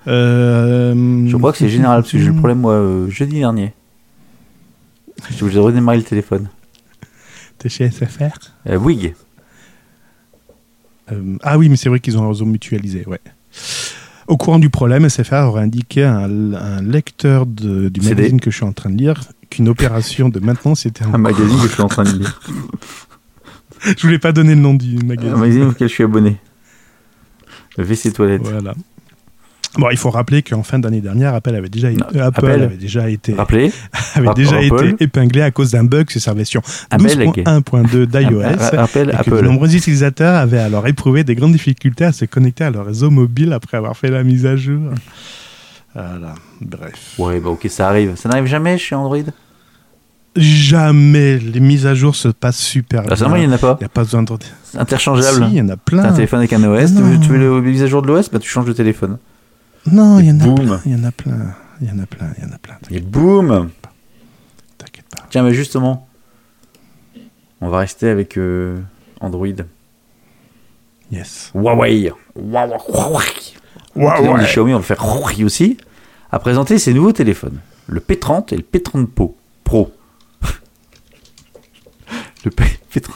[0.08, 3.38] Euh, Je crois que c'est général parce que j'ai eu le problème moi euh, jeudi
[3.38, 3.74] dernier.
[5.30, 6.48] J'ai obligé de redémarrer le téléphone.
[7.58, 8.30] T'es chez SFR
[8.78, 9.14] Bouygues.
[11.12, 13.20] Euh, ah oui, mais c'est vrai qu'ils ont un réseau mutualisé, ouais.
[14.28, 18.14] Au courant du problème, SFR aurait indiqué à un, un lecteur de- du CD.
[18.14, 19.20] magazine que je suis en train de lire
[19.50, 22.40] qu'une opération de maintenance était en Un magazine que je suis en train de lire.
[23.96, 25.34] Je voulais pas donner le nom du Un magazine.
[25.36, 26.36] magazine auquel je suis abonné.
[27.78, 28.42] WC Toilette.
[28.42, 28.74] Voilà.
[29.78, 32.62] Bon, il faut rappeler qu'en fin d'année dernière, Apple avait déjà, été- Non, Apple Apple.
[32.62, 34.34] avait déjà été, avait Apple.
[34.34, 38.42] déjà été épinglé à cause d'un bug sur sa version Apple, 12.1.2 d'iOS.
[38.42, 42.70] Et que de nombreux utilisateurs avaient alors éprouvé des grandes difficultés à se connecter à
[42.70, 44.90] leur réseau mobile après avoir fait la mise à jour.
[45.94, 47.14] Voilà, bref.
[47.18, 48.16] Ouais, bah ok, ça arrive.
[48.16, 49.18] Ça n'arrive jamais chez Android?
[50.36, 53.48] Jamais les mises à jour se passent super Bah, seulement, il bien.
[53.48, 53.76] n'y en a pas.
[53.80, 54.32] Il n'y a pas besoin de...
[54.78, 55.44] Interchangeable.
[55.46, 56.04] Si, il y en a T'as plein.
[56.04, 58.30] un téléphone avec un OS, tu veux, tu veux le mise à jour de l'OS,
[58.30, 59.18] bah tu changes de téléphone.
[59.86, 60.80] Non, il y en a plein.
[60.86, 61.54] Il y en a plein.
[61.80, 62.32] Il y en a plein.
[62.38, 62.78] Il y en a plein.
[62.90, 63.70] Et boum
[64.78, 65.26] T'inquiète pas.
[65.30, 66.08] Tiens, mais justement,
[67.60, 68.80] on va rester avec euh,
[69.20, 69.46] Android.
[71.10, 71.50] Yes.
[71.54, 72.12] Huawei.
[72.36, 73.24] Huawei.
[73.96, 75.76] On dit Xiaomi, on le fait Huawei aussi.
[76.30, 77.58] A présenté ses nouveaux téléphones.
[77.88, 79.36] Le P30 et le P30 Pro.
[79.64, 79.92] Pro.
[82.44, 83.10] Le, P, P30,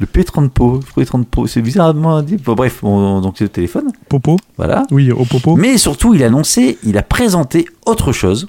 [0.00, 0.80] le P30 Pro.
[0.96, 1.46] Le P30 Pro.
[1.46, 2.36] C'est bizarrement dit.
[2.36, 3.92] Bon, bref, donc c'est le téléphone.
[4.08, 4.84] Popo Voilà.
[4.90, 5.56] Oui, au Popo.
[5.56, 8.48] Mais surtout, il a annoncé, il a présenté autre chose.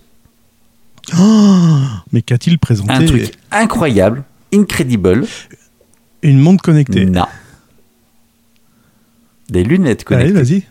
[2.12, 5.26] Mais qu'a-t-il présenté Un truc incroyable, incredible.
[6.22, 7.06] Une montre connectée.
[7.06, 7.26] Non.
[9.50, 10.54] Des lunettes Allez, connectées.
[10.56, 10.64] vas-y.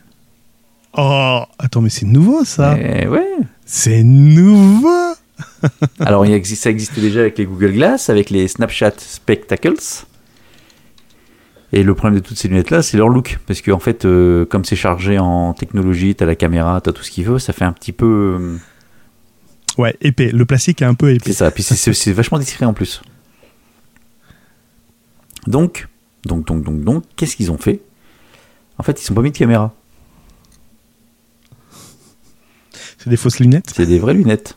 [0.97, 2.77] Oh, attends, mais c'est nouveau ça.
[2.79, 3.27] Eh ouais.
[3.67, 5.15] C'est nouveau.
[6.01, 9.75] Alors, il existe, ça existait déjà avec les Google Glass, avec les Snapchat Spectacles.
[11.75, 13.39] Et le problème de toutes ces lunettes-là, c'est leur look.
[13.47, 17.03] Parce que, en fait, euh, comme c'est chargé en technologie, t'as la caméra, t'as tout
[17.03, 18.37] ce qu'il veut, ça fait un petit peu.
[18.41, 18.57] euh,
[19.79, 20.31] Ouais, épais.
[20.33, 21.33] Le plastique est un peu C'est épais.
[21.33, 21.51] ça.
[21.51, 23.01] Puis c'est- c'est c'est vachement discret en plus.
[25.47, 25.89] Donc,
[26.27, 27.81] donc, donc, donc, donc, qu'est-ce qu'ils ont fait?
[28.79, 29.75] En fait, ils sont pas mis de caméra.
[32.99, 33.73] C'est des fausses lunettes?
[33.75, 34.57] C'est des vraies lunettes.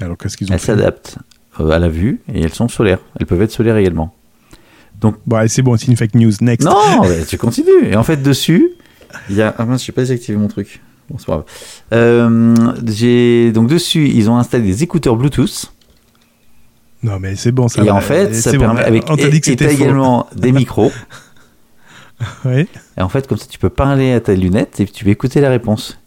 [0.00, 1.18] Mais Alors qu'est-ce qu'ils ont Elles s'adaptent
[1.60, 3.00] euh, à la vue et elles sont solaires.
[3.18, 4.14] Elles peuvent être solaires également.
[5.00, 6.32] Bon, allez, c'est bon, c'est une fake news.
[6.40, 6.66] Next.
[6.66, 7.86] Non, mais tu continues.
[7.90, 8.70] Et en fait, dessus,
[9.28, 9.54] il y a.
[9.56, 10.80] Ah mince, j'ai pas désactivé mon truc.
[11.08, 11.44] Bon, c'est pas grave.
[11.92, 15.72] Euh, donc dessus, ils ont installé des écouteurs Bluetooth.
[17.02, 17.68] Non, mais c'est bon.
[17.68, 17.94] Ça et va.
[17.94, 20.92] en fait, ça bon, permet avec On t'a dit que c'était également des micros.
[22.44, 22.68] Ouais.
[22.98, 25.40] Et en fait, comme ça, tu peux parler à ta lunette et tu peux écouter
[25.40, 25.99] la réponse.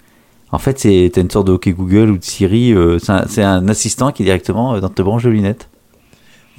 [0.54, 2.74] En fait, c'est t'as une sorte de OK Google ou de Siri.
[2.74, 5.68] euh, c'est un, assistant qui est directement euh, dans ta branche de lunettes.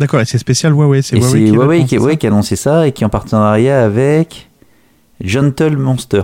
[0.00, 1.00] D'accord, et c'est spécial Huawei.
[1.00, 4.50] C'est Huawei qui Huawei ouais, qui a annoncé ça et qui est en partenariat avec
[5.20, 6.22] Gentle Monster.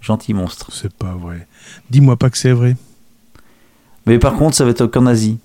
[0.00, 0.68] Gentil monstre.
[0.72, 1.48] C'est pas vrai.
[1.90, 2.76] Dis-moi pas que c'est vrai.
[4.06, 5.38] Mais par contre, ça va être qu'en Asie.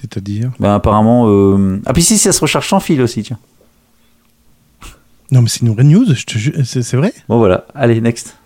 [0.00, 1.26] C'est-à-dire Ben, apparemment.
[1.28, 3.38] euh, Ah, puis si, ça se recharge sans fil aussi, tiens.
[5.30, 6.06] Non, mais c'est une vraie news.
[6.64, 7.66] C'est vrai Bon, voilà.
[7.74, 8.39] Allez, next.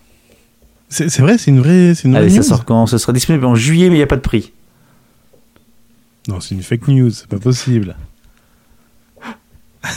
[0.89, 2.43] C'est vrai, c'est une vraie, une vraie Allez, ça news.
[2.43, 2.85] sort quand?
[2.87, 4.53] Ça sera disponible en juillet, mais il n'y a pas de prix.
[6.27, 7.11] Non, c'est une fake news.
[7.11, 7.95] C'est pas possible.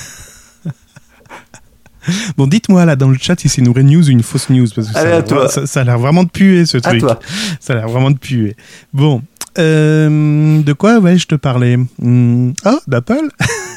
[2.37, 4.67] bon, dites-moi là dans le chat si c'est une vraie news ou une fausse news
[4.75, 5.49] parce que ça, Allez, a à l'air- toi.
[5.49, 7.01] ça, ça a l'air vraiment de puer ce À truc.
[7.01, 7.19] toi.
[7.61, 8.57] Ça a l'air vraiment de puer.
[8.93, 9.23] Bon,
[9.59, 13.29] euh, de quoi ouais, je te parlais Hmm, Ah, d'Apple?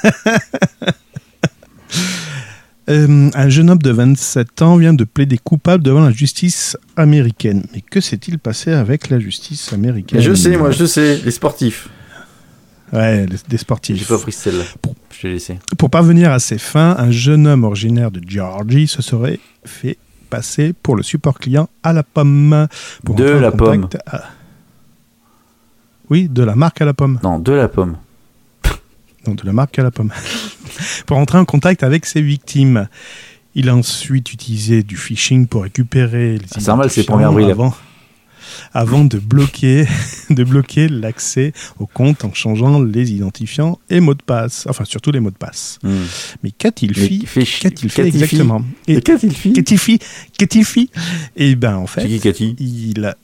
[2.92, 7.64] Euh, un jeune homme de 27 ans vient de plaider coupable devant la justice américaine.
[7.74, 10.20] Mais que s'est-il passé avec la justice américaine?
[10.20, 10.34] Je
[10.86, 11.18] sais.
[11.24, 11.88] Les sportifs.
[12.92, 13.98] Ouais, les- des sportifs.
[13.98, 14.66] J'ai pas pris celle-là.
[15.18, 15.58] Je l'ai laissé.
[15.78, 19.98] Pour parvenir à ses fins, un jeune homme originaire de Georgie se serait fait
[20.30, 22.68] passer pour le support client à la pomme.
[23.06, 23.48] Pour De la
[24.08, 24.24] à-
[26.10, 27.20] Oui, de la marque à la pomme.
[27.24, 27.96] Non, de la pomme.
[29.28, 30.12] Non, de la marque à la pomme.
[31.06, 32.88] Pour entrer en contact avec ses victimes.
[33.56, 37.30] Il a ensuite utilisé du phishing pour récupérer les c'est normal, c'est le 1er identifiants
[37.30, 37.52] avril.
[37.52, 37.74] Avant,
[38.74, 39.86] avant de bloquer,
[40.30, 44.66] de bloquer l'accès au compte en changeant les identifiants et mots de passe.
[44.70, 45.80] Enfin, surtout les mots de passe.
[45.84, 45.96] Hmm.
[46.44, 47.20] Mais qu'a-t-il fait?
[47.60, 48.62] Qu'a-t-il fait exactement?
[48.88, 49.52] Et Et qu'a-t-il fait?
[49.52, 50.00] Qu'a-t-il fait?
[50.38, 50.88] Qu'a-t-il fait?
[51.36, 53.16] Eh ben, en fait, qui, il a,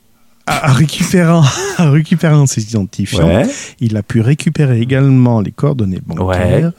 [0.46, 1.44] en récupérant,
[1.78, 3.46] en récupérant ses identifiants, Ouais.
[3.80, 6.72] il a pu récupérer également les coordonnées bancaires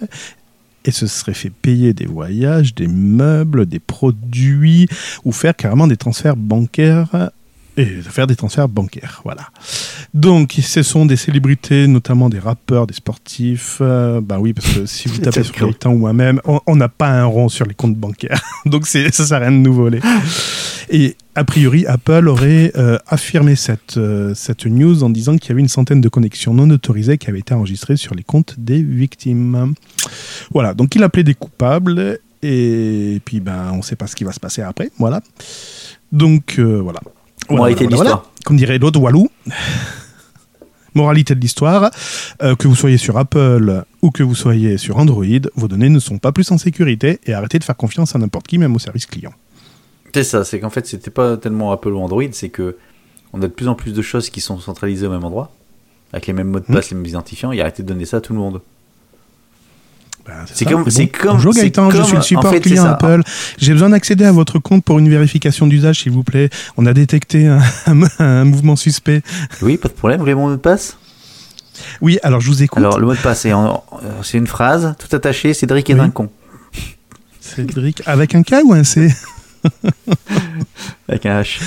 [0.85, 4.87] et se serait fait payer des voyages, des meubles, des produits
[5.23, 7.31] ou faire carrément des transferts bancaires
[7.79, 9.47] et faire des transferts bancaires, voilà.
[10.13, 13.77] Donc, ce sont des célébrités, notamment des rappeurs, des sportifs.
[13.79, 17.09] euh, bah oui, parce que si vous tapez sur Gaëtan ou moi-même, on n'a pas
[17.09, 18.41] un rond sur les comptes bancaires.
[18.65, 20.01] Donc, ça sert à rien de nous voler.
[20.89, 25.51] Et a priori, Apple aurait euh, affirmé cette, euh, cette news en disant qu'il y
[25.53, 28.81] avait une centaine de connexions non autorisées qui avaient été enregistrées sur les comptes des
[28.81, 29.75] victimes.
[30.51, 34.23] Voilà, donc il a plaidé coupable et puis ben on ne sait pas ce qui
[34.23, 34.89] va se passer après.
[34.97, 35.21] Voilà.
[36.11, 37.01] Donc euh, voilà.
[37.49, 38.21] Voilà, Moralité de voilà, l'histoire.
[38.23, 38.43] voilà.
[38.45, 39.29] Comme dirait l'autre Walou.
[40.95, 41.91] Moralité de l'histoire,
[42.41, 45.23] euh, que vous soyez sur Apple ou que vous soyez sur Android,
[45.55, 48.47] vos données ne sont pas plus en sécurité et arrêtez de faire confiance à n'importe
[48.47, 49.31] qui, même au service client.
[50.13, 52.77] C'est ça, c'est qu'en fait, c'était pas tellement Apple ou Android, c'est que
[53.33, 55.51] on a de plus en plus de choses qui sont centralisées au même endroit,
[56.12, 56.73] avec les mêmes mots de Hmm.
[56.73, 58.59] passe, les mêmes identifiants, et arrêtez de donner ça à tout le monde.
[60.29, 62.61] Ben, C'est comme- c'est comme- Bonjour Gaëtan, je comme- suis le en support fait, c'est
[62.61, 62.91] client ça.
[62.91, 63.21] Apple.
[63.57, 66.49] J'ai besoin d'accéder à votre compte pour une vérification d'usage, s'il vous plaît.
[66.77, 67.59] On a détecté un,
[68.19, 69.23] un mouvement suspect.
[69.63, 70.97] Oui, pas de problème, vous voulez mon mot de passe
[72.01, 72.77] Oui, alors je vous écoute.
[72.77, 75.93] Alors, le mot de passe, c'est en- euh, c'est une phrase, tout attaché, Cédric est
[75.95, 75.99] Oui.
[75.99, 76.29] un con.
[77.39, 79.11] Cédric, avec un K ou un C?
[81.09, 81.59] Avec un H.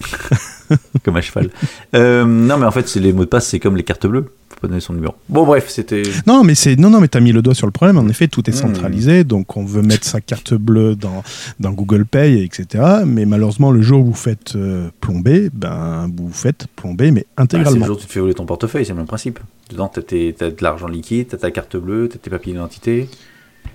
[1.04, 1.50] comme un cheval.
[1.94, 4.26] Euh, non, mais en fait, les mots de passe, c'est comme les cartes bleues.
[4.50, 5.14] Faut pas donner son numéro.
[5.28, 6.02] Bon, bref, c'était.
[6.26, 7.98] Non, mais c'est non, non, mais t'as mis le doigt sur le problème.
[7.98, 8.56] En effet, tout est Mmh.
[8.56, 11.22] centralisé, donc on veut mettre sa carte bleue dans
[11.60, 12.84] dans Google Pay, etc.
[13.06, 17.42] Mais malheureusement, le jour où vous faites euh, plomber, ben vous faites plomber, mais Ah,
[17.50, 17.86] c'est le intégralement.
[17.86, 19.40] jour où tu te fais voler ton portefeuille, c'est le même principe.
[19.70, 23.08] Dedans, t'as, de l'argent liquide, t'as ta carte bleue, t'as tes papiers d'identité.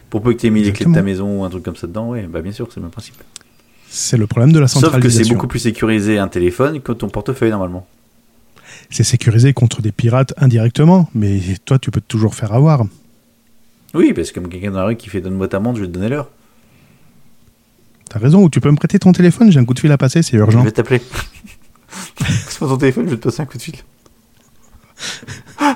[0.10, 1.86] Pour peu que t'aies mis les clés de ta maison ou un truc comme ça
[1.88, 3.16] dedans, ouais, bah bien sûr, c'est le même principe.
[3.92, 5.24] C'est le problème de la Sauf que centralisation.
[5.26, 7.88] c'est beaucoup plus sécurisé un téléphone que ton portefeuille normalement.
[8.92, 12.84] C'est sécurisé contre des pirates indirectement, mais toi, tu peux toujours faire avoir.
[13.94, 15.88] Oui, parce que comme quelqu'un dans la rue qui fait donne-moi ta montre, je vais
[15.88, 16.30] te donner l'heure.
[18.10, 19.98] T'as raison, ou tu peux me prêter ton téléphone, j'ai un coup de fil à
[19.98, 20.64] passer, c'est Je urgent.
[20.64, 21.02] vais t'appeler.
[22.20, 23.76] Passe-moi ton téléphone, je vais te passer un coup de fil.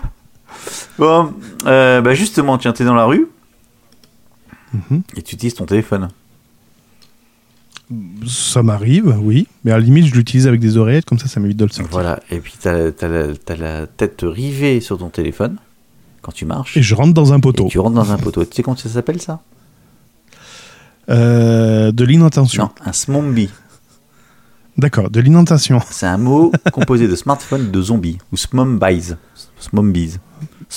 [0.98, 1.34] bon,
[1.66, 3.28] euh, bah justement, tiens, t'es dans la rue
[4.74, 5.04] Mhm.
[5.16, 6.10] et tu utilises ton téléphone.
[8.28, 11.40] Ça m'arrive, oui, mais à la limite, je l'utilise avec des oreillettes, comme ça, ça
[11.40, 11.92] m'évite de le sortir.
[11.92, 12.92] Voilà, et puis t'as,
[13.58, 15.58] la, tête rivée sur ton téléphone
[16.22, 16.78] quand tu marches.
[16.78, 17.66] Et je rentre dans un poteau.
[17.66, 18.46] Et tu rentres dans un poteau.
[18.46, 19.42] Tu sais comment ça s'appelle ça?
[21.10, 22.64] Euh, de l'inattention.
[22.64, 23.50] Non, un smombi.
[24.78, 25.80] D'accord, de l'inattention.
[25.90, 28.18] C'est un mot composé de smartphone de zombie.
[28.32, 29.14] Ou smombies.
[29.60, 30.18] Smombies.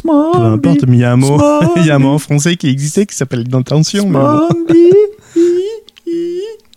[0.02, 1.40] Peu importe, mais il y a un mot,
[1.76, 4.10] il y a un mot en français qui existait qui s'appelle l'inattention.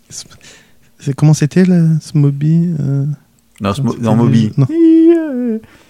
[0.09, 3.05] C'est comment c'était le Smoby euh,
[3.61, 4.51] Non, smo- non, Moby.
[4.57, 4.67] Non.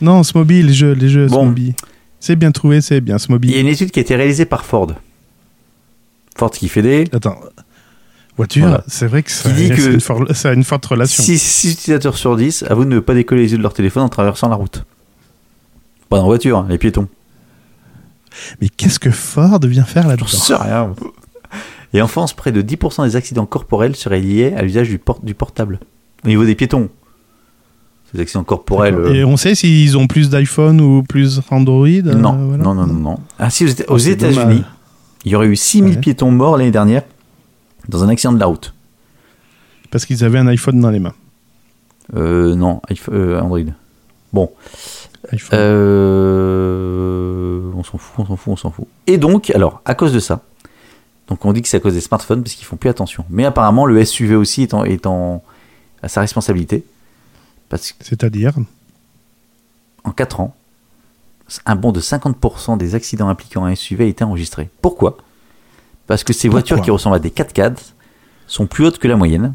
[0.02, 1.44] Non, Smoby, les jeux, les jeux Bon.
[1.46, 1.74] Smoby.
[2.20, 3.60] C'est bien trouvé, c'est bien Il y a Smoby.
[3.60, 4.92] une étude qui a été réalisée par Ford.
[6.38, 7.06] Ford qui fait des...
[7.14, 7.40] Attends,
[8.38, 8.84] voiture, Voilà.
[8.88, 11.24] c'est vrai que ça, Qui dit c'est que- une, for- ça a une forte relation.
[11.24, 14.10] 6, utilisateurs sur 10 avouent de ne pas décoller les yeux de leur téléphone en
[14.10, 14.84] traversant la route.
[16.10, 17.08] Pas dans la voiture, hein, les piétons.
[18.62, 20.28] Mais qu'est-ce que Ford vient faire là-dedans?
[20.28, 20.94] J'en sais rien.
[21.94, 25.20] Et en France, près de 10% des accidents corporels seraient liés à l'usage du, port-
[25.24, 25.80] du portable.
[26.24, 26.90] Au niveau des piétons.
[28.14, 28.96] Ces accidents corporels.
[28.96, 32.64] euh, Et on sait s'ils ont plus d'iPhone ou plus Android euh, non, voilà.
[32.64, 33.18] non, non, non, non.
[33.40, 34.64] Ah si, aux, Oh, États-Unis,
[35.26, 36.00] il y aurait eu 6000 Ouais.
[36.00, 37.04] piétons morts l'année dernière
[37.88, 38.74] dans un accident de la route.
[39.92, 41.14] Parce qu'ils avaient un iPhone dans les mains.
[42.16, 43.60] Euh, non, iPhone- euh, Android.
[44.34, 44.52] Bon,
[45.32, 45.60] iPhone.
[45.60, 48.86] Euh, on s'en fout, on s'en fout, on s'en fout.
[49.08, 50.42] Et donc, alors, à cause de ça,
[51.30, 53.24] donc on dit que c'est à cause des smartphones parce qu'ils font plus attention.
[53.30, 55.44] Mais apparemment, le SUV aussi est, en, est en-
[56.02, 56.84] à sa responsabilité.
[57.70, 58.54] Parce C'est-à-dire?
[60.04, 60.56] Qu'en 4 ans,
[61.66, 64.70] un bond de 50% des accidents impliquant un SUV a été enregistré.
[64.82, 65.18] Pourquoi?
[66.08, 67.78] Parce que ces voitures qui ressemblent à des 4x4
[68.48, 69.54] sont plus hautes que la moyenne.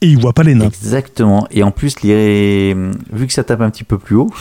[0.00, 0.66] Et ils voient pas les nains.
[0.66, 1.46] Exactement.
[1.50, 2.74] Et en plus, les...
[3.12, 4.32] vu que ça tape un petit peu plus haut,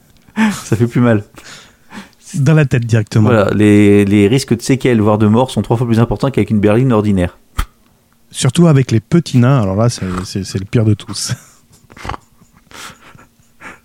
[0.36, 1.24] ça fait plus mal.
[2.34, 3.28] Dans la tête directement.
[3.30, 6.50] Voilà, les, les risques de séquelles, voire de mort, sont trois fois plus importants qu'avec
[6.50, 7.38] une berline ordinaire.
[8.30, 9.60] Surtout avec les petits nains.
[9.62, 10.04] Alors là, c'est-
[10.58, 11.32] le pire de tous.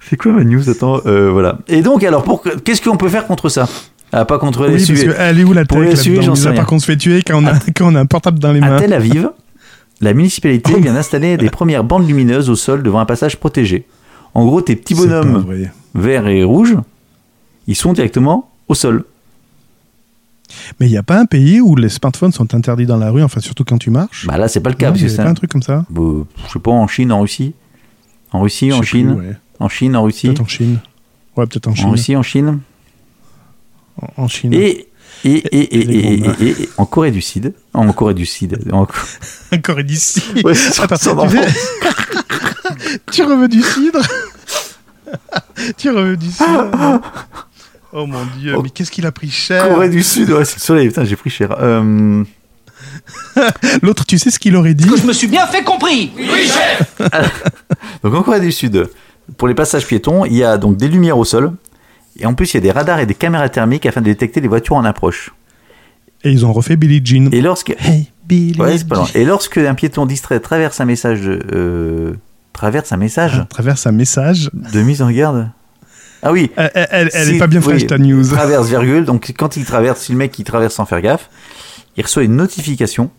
[0.09, 1.59] C'est quoi ma news Attends, euh, voilà.
[1.67, 2.43] Et donc, alors, pour...
[2.63, 3.67] qu'est-ce qu'on peut faire contre ça?
[4.11, 5.05] Ah, Pas contre les Oui, parce SUV.
[5.07, 6.57] que elle est où la Pour tech les SUV, là-dedans j'en sais à rien.
[6.59, 8.61] part qu'on se fait tuer quand on a, quand on a un portable dans les
[8.61, 8.79] À mains.
[8.79, 9.29] Tel Aviv,
[10.01, 13.85] la municipalité vient d'installer des premières bandes lumineuses au sol devant un passage protégé.
[14.35, 15.45] En gros, tes petits bonhommes
[15.95, 16.75] verts et rouges,
[17.67, 19.05] ils sont directement au sol.
[20.79, 23.23] Mais il n'y a pas un pays où les smartphones sont interdits dans la rue,
[23.23, 24.27] enfin surtout quand tu marches.
[24.27, 24.87] Bah là, c'est pas le cas.
[24.87, 26.01] Non, parce que c'est pas un- truc comme ça Bah,
[26.47, 27.53] je sais pas, en Chine, en Russie.
[28.31, 29.15] En Russie, en Chine.
[29.17, 29.35] plus, ouais.
[29.59, 30.27] En Chine, en Russie.
[30.27, 30.79] Peut-être en Chine.
[31.37, 31.85] Ouais, peut-être en Chine.
[31.87, 32.59] En Russie, en Chine.
[34.01, 34.53] En, en Chine.
[34.53, 34.87] Et,
[35.25, 37.53] et, et, et, en Corée du Sud.
[37.73, 38.59] En Corée du Sud.
[38.71, 38.87] En...
[39.51, 41.53] Ouais, c'est Attends, son tu, fais-
[43.11, 44.01] tu du cidre?
[45.77, 46.99] Tu reveux du cidre?
[47.93, 48.61] Oh mon dieu, Oh.
[48.63, 50.87] mais qu'est-ce qu'il a pris cher Corée du Sud, ouais, c'est le soleil.
[50.87, 51.55] Putain, j'ai pris cher.
[51.59, 52.23] Euh,
[53.81, 56.11] L'autre, tu sais ce qu'il aurait dit Je me suis bien fait compris
[58.03, 58.89] Donc en Corée du Sud,
[59.37, 61.53] pour les passages piétons, il y a donc des lumières au sol.
[62.19, 64.39] Et en plus, il y a des radars et des caméras thermiques afin de détecter
[64.41, 65.31] les voitures en approche.
[66.23, 67.29] Et ils ont refait Billie Jean.
[67.31, 69.05] Et lorsque, Hey, Billie ouais, c'est pas loin.
[69.05, 69.19] Jean.
[69.19, 72.13] Et lorsque un piéton distrait traverse un message, euh,
[72.53, 74.49] traverse un message À travers un message.
[74.53, 75.49] de mise en garde.
[76.23, 78.23] Ah oui, Elle, est pas bien fraîche oui, ta news.
[78.31, 79.05] Traverse virgule.
[79.05, 81.29] Donc quand il traverse, si le mec il traverse sans faire gaffe,
[81.97, 83.11] il reçoit une notification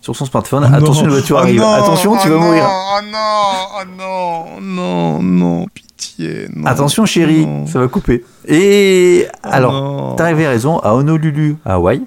[0.00, 0.66] sur son smartphone.
[0.70, 1.60] Oh Attention, une voiture Oh arrive.
[1.60, 2.64] non, Attention, tu oh vas non, mourir.
[2.66, 6.48] Oh non, oh non, non, non, pitié.
[6.54, 8.24] non, Attention chérie, ça va couper.
[8.46, 11.98] Et Oh alors, t'avais raison, à Honolulu, à Hawaï.
[11.98, 12.04] Ouais.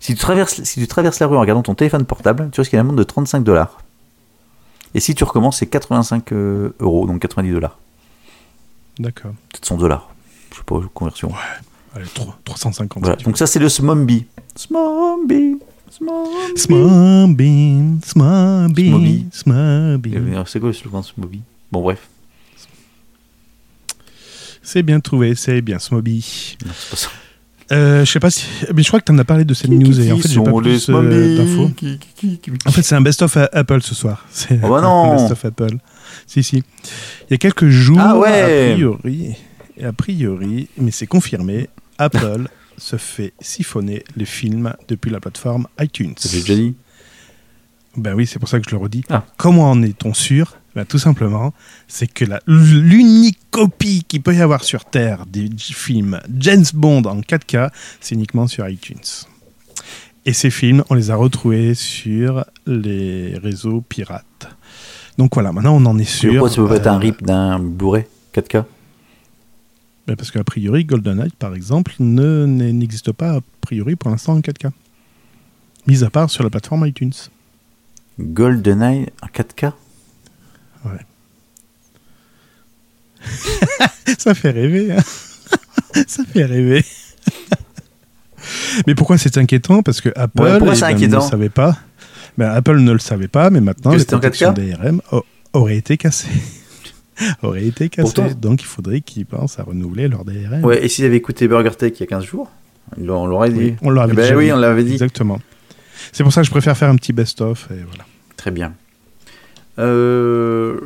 [0.00, 2.72] Si, tu traverses, si tu traverses la rue en regardant ton téléphone portable, tu risques
[2.72, 3.78] une amende de 35 dollars.
[4.94, 7.78] Et si tu recommences, c'est 85 euh, euros, donc 90 dollars.
[9.02, 9.32] D'accord.
[9.50, 10.10] Peut-être 100 dollars.
[10.52, 11.32] Je sais pas, conversion.
[11.94, 13.02] Allez, 3, 350.
[13.02, 13.16] Voilà.
[13.16, 14.24] Donc ça, c'est le Smombi.
[14.56, 15.56] Smombi.
[15.90, 17.34] Smombi.
[19.32, 20.14] Smobby.
[20.16, 22.08] Euh, C'est quoi le slogan Smombi Bon, bref.
[24.62, 26.56] C'est bien trouvé, c'est bien Smobby.
[26.64, 27.08] Non, c'est pas ça.
[27.72, 29.70] Euh, je sais pas si, mais je crois que tu en as parlé de cette
[29.70, 31.70] news et en fait j'ai pas plus euh, d'infos.
[31.74, 31.98] Qui-
[32.66, 34.26] En fait, c'est un best-of à Apple ce soir.
[34.30, 35.12] C'est Oh bah non.
[35.12, 35.78] un best-of Apple.
[36.26, 36.56] Si, si.
[36.56, 38.70] Il y a quelques jours, Ah ouais.
[38.72, 39.34] a priori,
[39.76, 42.48] et a priori, mais c'est confirmé, Apple
[42.78, 46.14] se fait siphonner les films depuis la plateforme iTunes.
[46.20, 46.74] J'ai déjà dit.
[47.96, 49.04] Ben oui, c'est pour ça que je le redis.
[49.10, 49.24] Ah.
[49.36, 50.56] Comment en est-on sûr?
[50.74, 51.52] Ben, Tout simplement,
[51.86, 57.02] c'est que la- l'unique copie qu'il peut y avoir sur Terre des films James Bond
[57.02, 57.70] en 4K,
[58.00, 58.96] c'est uniquement sur iTunes.
[60.24, 64.24] Et ces films, on les a retrouvés sur les réseaux pirates.
[65.18, 66.32] Donc voilà, maintenant on en est sûr.
[66.32, 68.64] Pourquoi ça peut pas être un Euh, rip d'un Blu-ray 4K
[70.06, 74.40] ben Parce qu'a priori, GoldenEye, par exemple, ne- n'existe pas a priori pour l'instant en
[74.40, 74.70] 4K.
[75.86, 77.12] Mis à part sur la plateforme iTunes.
[78.18, 79.72] GoldenEye en 4K
[84.18, 84.92] Ça fait rêver.
[84.92, 85.02] hein.
[86.06, 86.84] Ça fait rêver.
[88.86, 89.82] Mais pourquoi c'est inquiétant?
[89.82, 91.76] Parce que Apple Ouais, eh ben, ne savait pas.
[92.38, 94.76] Ben, Apple ne le savait pas, mais maintenant les protections 4K?
[94.76, 95.20] DRM a-
[95.52, 96.28] auraient été cassées.
[97.42, 98.02] auraient été cassées.
[98.02, 100.64] Pourtant- Donc il faudrait qu'ils pensent à renouveler leur DRM.
[100.64, 102.50] Ouais, et s'ils avaient écouté Burger Tech il y a 15 jours,
[102.98, 103.58] on l'aurait dit.
[103.58, 104.52] Oui, on l'avait Eh ben oui, dit.
[104.52, 104.92] on l'avait dit.
[104.92, 105.40] Exactement.
[106.12, 107.68] C'est pour ça que je préfère faire un petit best-of.
[107.70, 108.04] Et voilà.
[108.36, 108.72] Très bien.
[109.78, 110.76] Euh...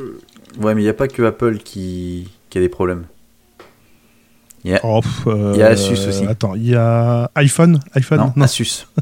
[0.61, 2.29] Ouais, mais il n'y a pas que Apple qui...
[2.51, 3.05] qui a des problèmes.
[4.83, 6.27] Oh, pff, euh, Il y a Asus aussi.
[6.27, 8.33] Attends, il y a iPhone iPhone?
[8.35, 8.87] Non, Asus.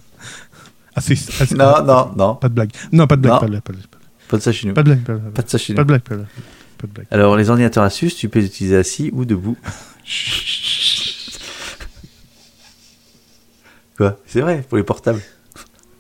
[0.96, 1.28] Asus.
[1.40, 1.54] Asus.
[1.56, 2.34] Non, non, non.
[2.36, 2.70] Pas de blague.
[2.92, 3.32] Non, pas de blague.
[3.34, 3.40] Non.
[3.40, 3.62] Pas de blague.
[3.62, 3.88] Pas de blague.
[4.28, 4.74] Pas de ça chez nous.
[4.74, 5.04] Pas de blague.
[5.04, 5.32] Pas de blague.
[5.34, 5.84] Pas de ça chez Pas nous.
[5.84, 6.02] de blague.
[6.02, 6.28] Pas de blague.
[6.78, 7.06] Pas de blague.
[7.10, 9.56] Alors, les ordinateurs Asus, tu peux les utiliser assis ou debout.
[13.96, 14.18] Quoi?
[14.26, 15.20] C'est vrai, pour les portables.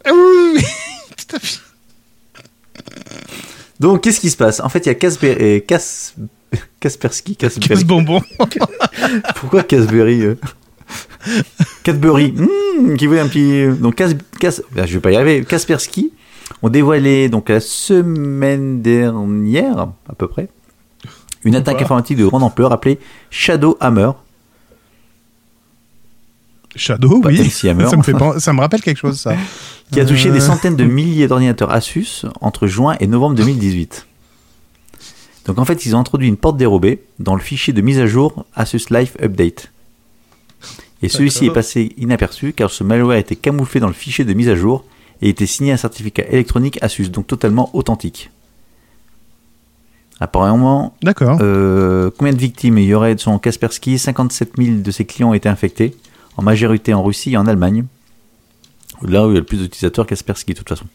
[0.04, 0.62] Ah oui.
[1.16, 1.58] Tout à fait.
[3.80, 4.60] Donc, qu'est-ce qui se passe?
[4.60, 5.36] En fait, il y a Casper...
[5.40, 6.12] euh, Cas...
[6.80, 7.36] Kaspersky.
[7.36, 7.68] Kaspersky.
[7.68, 8.22] Casse bonbon.
[9.36, 10.36] Pourquoi Casberry euh?
[11.84, 13.66] Cadbury, hmm, qui voulait un petit.
[13.80, 14.08] Donc, Cas,
[14.40, 14.60] Cas...
[14.76, 15.44] ah, je vais pas y arriver.
[15.44, 16.12] Kaspersky
[16.62, 20.48] ont dévoilé donc la semaine dernière, à peu près,
[21.44, 22.98] une attaque informatique de grande ampleur appelée
[23.30, 24.10] Shadow Hammer.
[26.76, 27.52] Shadow, Pas oui.
[27.64, 27.86] Hammer.
[27.90, 29.36] Ça me, fait pen- ça me rappelle quelque chose, ça.
[29.92, 30.32] qui a touché Euh.
[30.32, 34.06] des centaines de milliers d'ordinateurs Asus entre juin et novembre 2018.
[35.46, 38.06] Donc en fait, ils ont introduit une porte dérobée dans le fichier de mise à
[38.06, 39.70] jour Asus Life Update.
[41.04, 44.48] Et celui-ci est passé inaperçu car ce malware était camouflé dans le fichier de mise
[44.48, 44.84] à jour
[45.20, 48.30] et était signé un certificat électronique Asus, donc totalement authentique.
[50.18, 51.38] Apparemment, D'accord.
[51.42, 53.98] euh, combien de victimes il y aurait de son Kaspersky?
[53.98, 55.94] 57 000 de ses clients ont été infectés,
[56.38, 57.84] en majorité en Russie et en Allemagne.
[59.02, 60.86] Là où il y a le plus d'utilisateurs Kaspersky, de toute façon.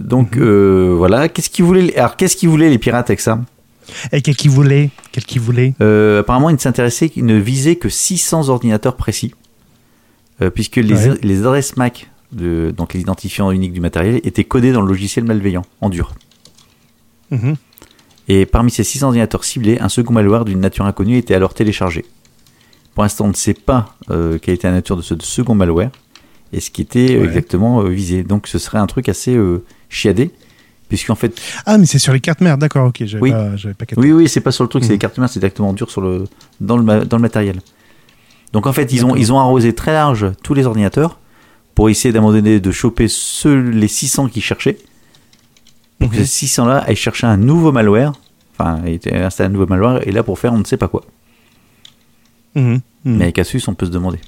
[0.00, 3.40] Donc euh, voilà, qu'est-ce qu'ils voulaient Alors qu'est-ce qu'ils voulaient les pirates avec ça?
[4.12, 4.90] Et qui voulait
[5.80, 9.34] Euh, Apparemment, ils ne s'intéressaient, ils ne visaient que 600 ordinateurs précis,
[10.42, 11.18] euh, puisque les, Ouais.
[11.22, 15.24] les adresses MAC, de, donc les identifiants uniques du matériel, étaient codés dans le logiciel
[15.24, 16.12] malveillant, en dur.
[17.30, 17.56] Mhm.
[18.28, 22.04] Et parmi ces 600 ordinateurs ciblés, un second malware d'une nature inconnue était alors téléchargé.
[22.94, 25.90] Pour l'instant, on ne sait pas euh, quelle était la nature de ce second malware
[26.52, 27.24] et ce qui était Ouais.
[27.24, 28.22] exactement visé.
[28.24, 29.38] Donc ce serait un truc assez
[29.88, 30.30] chiadé,
[30.88, 33.04] puisqu'en fait, Ah, mais c'est sur les cartes mères, d'accord, ok.
[33.04, 33.30] J'avais Oui.
[33.30, 34.94] pas, pas oui, oui, c'est pas sur le truc, c'est Mhm.
[34.94, 36.24] les cartes mères, c'est directement dur sur le,
[36.60, 37.60] dans, le, dans le matériel.
[38.52, 41.18] Donc en fait, ils ont, ils ont arrosé très large tous les ordinateurs
[41.74, 44.78] pour essayer d'un moment donné de choper ceux, les 600 qui cherchaient.
[46.00, 46.18] Donc Mhm.
[46.24, 48.12] ces 600-là aillent chercher un nouveau malware,
[48.58, 51.04] enfin, et installer un nouveau malware, et là pour faire on ne sait pas quoi.
[52.54, 52.80] Mhm.
[53.04, 53.16] Mhm.
[53.16, 54.18] Mais avec Asus, on peut se demander.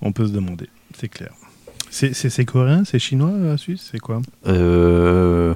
[0.00, 1.32] On peut se demander, c'est clair.
[1.92, 4.22] C'est, coréen C'est chinois, euh, Suisse C'est quoi?
[4.46, 5.54] Euh...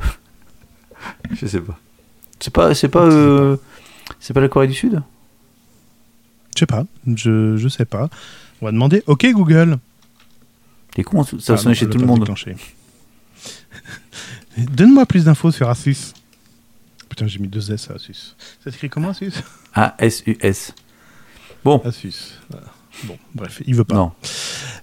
[1.33, 1.79] Je sais pas.
[2.39, 3.57] C'est pas, c'est pas, euh,
[4.21, 5.03] c'est pas la Corée du Sud?
[6.55, 8.11] Je sais pas, je, je sais pas.
[8.61, 9.79] On va demander, ok Google.
[10.95, 12.29] T'es con, ça Ah, sonnait non, chez tout a le pas monde.
[14.59, 16.13] Donne-moi plus d'infos sur Asus.
[17.09, 18.37] Putain, j'ai mis deux S à Asus.
[18.63, 19.33] Ça s'écrit comment Asus
[19.75, 20.75] A-S-U-S.
[21.65, 22.35] Bon, Asus.
[22.51, 22.67] Voilà.
[23.05, 23.95] Bon, bref, il veut pas.
[23.95, 24.13] non.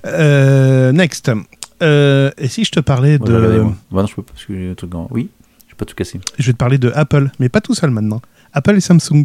[0.05, 1.32] Euh, next.
[1.82, 3.36] Euh, et si je te parlais Ouais, de.
[3.36, 3.76] regardez-moi.
[3.91, 5.07] Bah non, je peux pas parce que j'ai un truc en...
[5.11, 5.30] Oui,
[5.68, 6.20] je vais pas tout casser.
[6.38, 8.22] Je vais te parler de Apple, mais pas tout seul maintenant.
[8.53, 9.24] Apple et Samsung.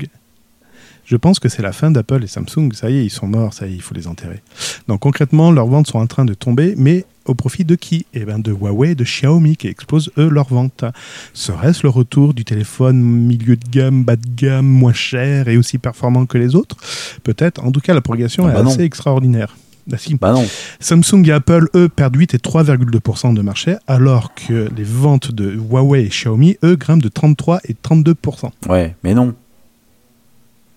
[1.11, 2.71] Je pense que c'est la fin d'Apple et Samsung.
[2.75, 4.43] Ça y est, ils sont morts, ça y est, il faut les enterrer.
[4.89, 8.05] Donc concrètement, leurs ventes sont en train de tomber, mais au profit de qui?
[8.13, 10.85] Eh bien de Huawei et de Xiaomi qui explosent eux leurs ventes.
[11.33, 15.79] Serait-ce le retour du téléphone milieu de gamme, bas de gamme, moins cher et aussi
[15.79, 16.77] performant que les autres?
[17.25, 17.65] Peut-être.
[17.65, 18.71] En tout cas, la progression Ah est bah non.
[18.71, 19.57] assez extraordinaire.
[19.87, 20.15] Bah si.
[20.15, 20.47] Bah non.
[20.79, 25.55] Samsung et Apple, eux, perdent 8 et 3,2% de marché, alors que les ventes de
[25.55, 28.51] Huawei et Xiaomi, eux, grimpent de 33 et 32%.
[28.69, 29.35] Ouais, mais non.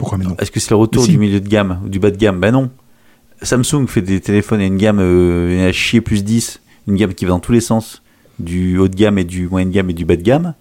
[0.02, 1.12] Pourquoi mais non Est-ce que c'est le retour si.
[1.12, 2.72] du milieu de gamme ou du bas de gamme Bah non.
[3.44, 7.26] Samsung fait des téléphones à une gamme euh, à chier plus 10, une gamme qui
[7.26, 8.02] va dans tous les sens,
[8.40, 10.56] du haut de gamme et du moyen de gamme et du bas de gamme.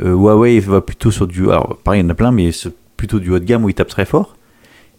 [0.00, 1.50] Euh, Huawei va plutôt sur du.
[1.50, 2.50] Alors, pareil, il y en a plein, mais
[2.96, 4.36] plutôt du haut de gamme où il tape très fort.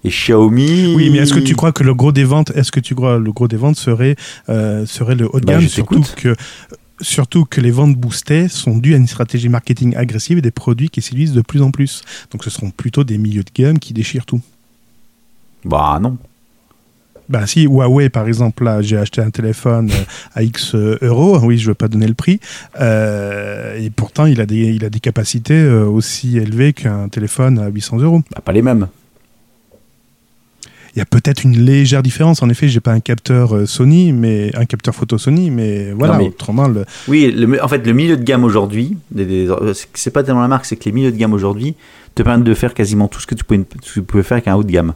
[0.04, 0.94] Et Xiaomi.
[0.96, 3.18] Oui, mais est-ce que tu crois que le gros des ventes, est-ce que tu crois
[3.18, 4.16] le gros des ventes serait
[4.50, 6.36] euh, serait le haut de Bah, gamme, surtout que
[7.02, 10.90] surtout que les ventes boostées sont dues à une stratégie marketing agressive et des produits
[10.90, 12.04] qui séduisent de plus en plus.
[12.32, 14.42] Donc ce seront plutôt des milieux de gamme qui déchirent tout.
[15.66, 16.18] Bah non.
[17.28, 21.38] Bah si Huawei par exemple là j'ai acheté un téléphone euh, à X euh, euros,
[21.44, 22.40] oui je veux pas donner le prix,
[22.80, 27.68] euh, et pourtant il a des il a des capacités aussi élevées qu'un téléphone à
[27.68, 28.24] 800 euros.
[28.34, 28.88] Bah, pas les mêmes.
[30.96, 32.42] Il y a peut-être une légère différence.
[32.42, 36.14] En effet, j'ai pas un capteur euh, Sony, mais un capteur photo Sony, mais voilà.
[36.14, 36.86] Non, mais- Autrement, le...
[37.08, 38.98] Oui, le- en fait, le milieu de gamme aujourd'hui,
[39.94, 41.76] c'est pas tellement la marque, c'est que les milieux de gamme aujourd'hui
[42.16, 44.64] te permettent de faire quasiment tout ce que tu pouvais, tu faire avec un haut
[44.64, 44.94] de gamme.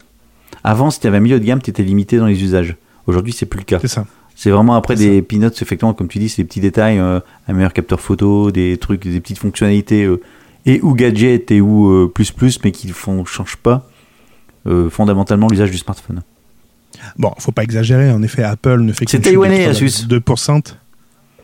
[0.63, 2.75] Avant, si tu avais un milieu de gamme, tu étais limité dans les usages.
[3.07, 3.79] Aujourd'hui, c'est plus le cas.
[3.81, 4.05] C'est ça.
[4.35, 7.53] C'est vraiment après des peanuts, effectivement, comme tu dis, c'est des petits détails, euh, un
[7.53, 10.19] meilleur capteur photo, des trucs, des petites fonctionnalités, euh,
[10.65, 12.93] et ou gadgets, et ou euh, plus plus, mais qui ne
[13.25, 13.87] changent pas
[14.89, 16.21] fondamentalement l'usage du smartphone.
[17.17, 18.11] Bon, faut pas exagérer.
[18.11, 20.07] En effet, Apple ne fait C'est qu'une chute de taïwanais, Asus.
[20.07, 20.75] 3,2%.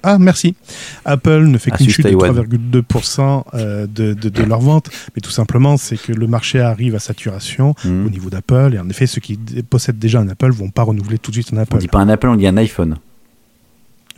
[0.01, 0.55] Ah, merci.
[1.03, 2.32] Apple ne fait qu'une chute de Taïwan.
[2.34, 4.89] 3,2% euh, de, de, de leur vente.
[5.15, 8.05] Mais tout simplement, c'est que le marché arrive à saturation Mhm.
[8.05, 8.72] au niveau d'Apple.
[8.76, 9.38] Et en effet, ceux qui
[9.70, 11.80] possèdent déjà un Apple vont pas renouveler tout de suite un On Apple.
[11.80, 12.95] dit pas un Apple, on dit un iPhone.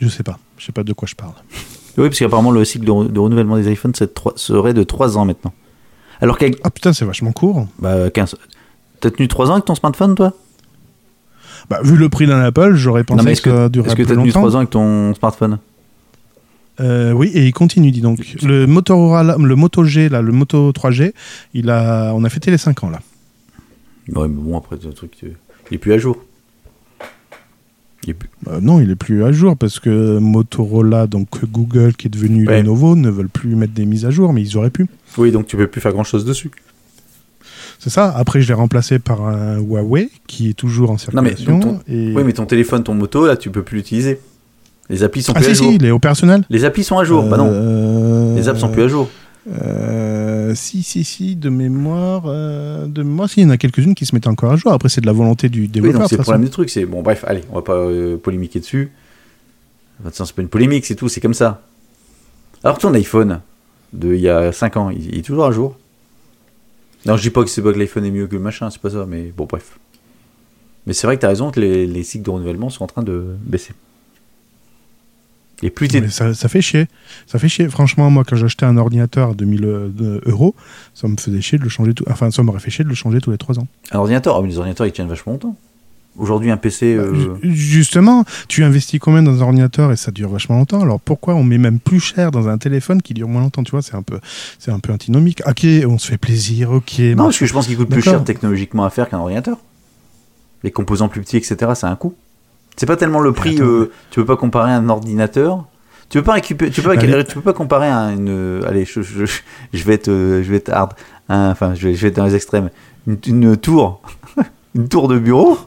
[0.00, 0.38] Je sais pas.
[0.58, 1.32] Je sais pas de quoi je parle.
[1.98, 4.74] Oui, parce qu'apparemment, le cycle de, re- de renouvellement des iPhones c'est de trois- serait
[4.74, 5.52] de 3 ans maintenant.
[6.20, 7.66] Alors Ah putain, c'est vachement court.
[7.80, 8.36] bah, 15.
[9.02, 10.32] T'as tenu 3 ans avec ton smartphone, toi?
[11.68, 13.94] Bah, vu le prix d'un Apple, j'aurais pensé que est-ce que ça est-ce durerait que
[13.96, 14.40] plus t'as tenu longtemps.
[14.40, 15.58] 3 ans avec ton smartphone?
[16.80, 18.36] Euh, oui, et il continue, dis donc.
[18.42, 21.12] Le Motorola, le Moto G, là, le Moto 3G,
[21.52, 23.00] il a, on a fêté les 5 ans là.
[24.14, 25.12] Ouais, mais bon, après, c'est un truc.
[25.24, 25.28] euh,
[25.70, 26.16] Il est plus à jour.
[28.04, 31.94] Il est plus- Euh, non, il est plus à jour parce que Motorola, donc Google
[31.94, 32.62] qui est devenu Ouais.
[32.62, 34.86] Lenovo, ne veulent plus mettre des mises à jour, mais ils auraient pu.
[35.18, 36.50] Oui, donc tu peux plus faire grand chose dessus.
[37.82, 38.12] C'est ça.
[38.16, 41.80] Après, je l'ai remplacé par un Huawei qui est toujours en Non, mais circulation.
[41.88, 42.12] et...
[42.14, 44.20] Oui, mais ton téléphone, ton moto, là, tu peux plus l'utiliser.
[44.88, 45.70] Les applis sont ah plus à si, jour.
[45.70, 46.44] si, il est opérationnel.
[46.48, 47.48] Les applis sont à jour, bah non.
[47.50, 49.08] Euh, Les apps sont plus à jour.
[49.50, 53.96] Euh, si, si, si, de mémoire, euh, de mémoire, si, il y en a quelques-unes
[53.96, 54.72] qui se mettent encore à jour.
[54.72, 56.00] Après, c'est de la volonté du Oui, développeur.
[56.02, 56.70] donc c'est le problème du truc.
[56.70, 58.92] C'est bon, bref, allez, on va pas euh, polémiquer dessus.
[60.06, 61.62] Enfin, c'est pas une polémique, c'est tout, c'est comme ça.
[62.62, 63.40] Alors ton iPhone
[63.92, 65.76] de il y a 5 ans, il, il est toujours à jour.
[67.06, 68.80] Non, je dis pas que c'est pas que l'iPhone est mieux que le machin, c'est
[68.80, 69.78] pas ça, mais bon, bref.
[70.86, 72.88] Mais c'est vrai que tu as raison que les, les cycles de renouvellement sont en
[72.88, 73.72] train de baisser.
[75.62, 76.88] Et plus Mais ça, ça fait chier.
[77.26, 77.68] Ça fait chier.
[77.68, 80.56] Franchement, moi, quand j'achetais un ordinateur à 2000 euh, euros,
[80.92, 82.04] ça me faisait chier de le changer tout.
[82.10, 83.68] Enfin, ça m'aurait fait chier de le changer tous les 3 ans.
[83.92, 85.56] un ordinateur, ah, mais les ordinateurs ils tiennent vachement longtemps.
[86.18, 86.94] Aujourd'hui, un PC.
[86.94, 90.82] euh, Ju- Justement, tu investis combien dans un ordinateur et ça dure vachement longtemps?
[90.82, 93.62] Alors pourquoi on met même plus cher dans un téléphone qui dure moins longtemps?
[93.62, 94.20] Tu vois, c'est un peu,
[94.58, 95.42] c'est un peu antinomique.
[95.46, 96.70] Ok, on se fait plaisir.
[96.70, 96.98] Ok.
[96.98, 99.56] Non, parce que je pense qu'il coûte plus cher technologiquement à faire qu'un ordinateur.
[100.62, 102.14] Les composants plus petits, etc., c'est un coût.
[102.76, 103.58] C'est pas tellement le prix.
[103.60, 105.66] euh, tu peux pas comparer un ordinateur.
[106.08, 106.70] Tu peux pas récupérer.
[106.70, 107.24] Tu peux pas, Allez.
[107.24, 108.28] tu peux pas comparer à une.
[108.28, 109.24] euh, allez, je, je,
[109.72, 110.92] je vais être, euh, je vais être hard.
[111.30, 112.68] Un- enfin, je vais, je vais être dans les extrêmes.
[113.06, 114.02] Une, une tour,
[114.74, 115.58] une tour de bureau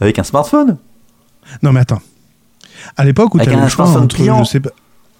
[0.00, 0.76] avec un smartphone.
[1.62, 2.00] Non, mais attends.
[2.96, 4.70] À l'époque où tu avais le choix entre, je sais pas.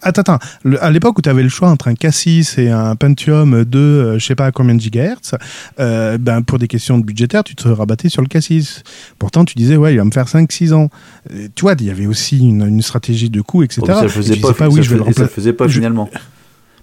[0.06, 0.38] Attends, attends.
[0.64, 3.78] Le- à l'époque où tu avais le choix entre un Cassis et un Pentium 2,
[3.78, 5.34] euh, je sais pas combien de gigahertz,
[5.80, 8.82] euh, ben pour des questions de budgétaire, tu te rabattais sur le Cassis.
[9.18, 10.90] Pourtant, tu disais, ouais, il va me faire 5-6 ans.
[11.32, 13.80] Euh, tu vois, il y avait aussi une, une stratégie de coût, etc.
[13.80, 14.52] Bon, mais ça Et faisait pas.
[14.52, 16.10] ça oui, je vais le faisait- ça pas Je- finalement.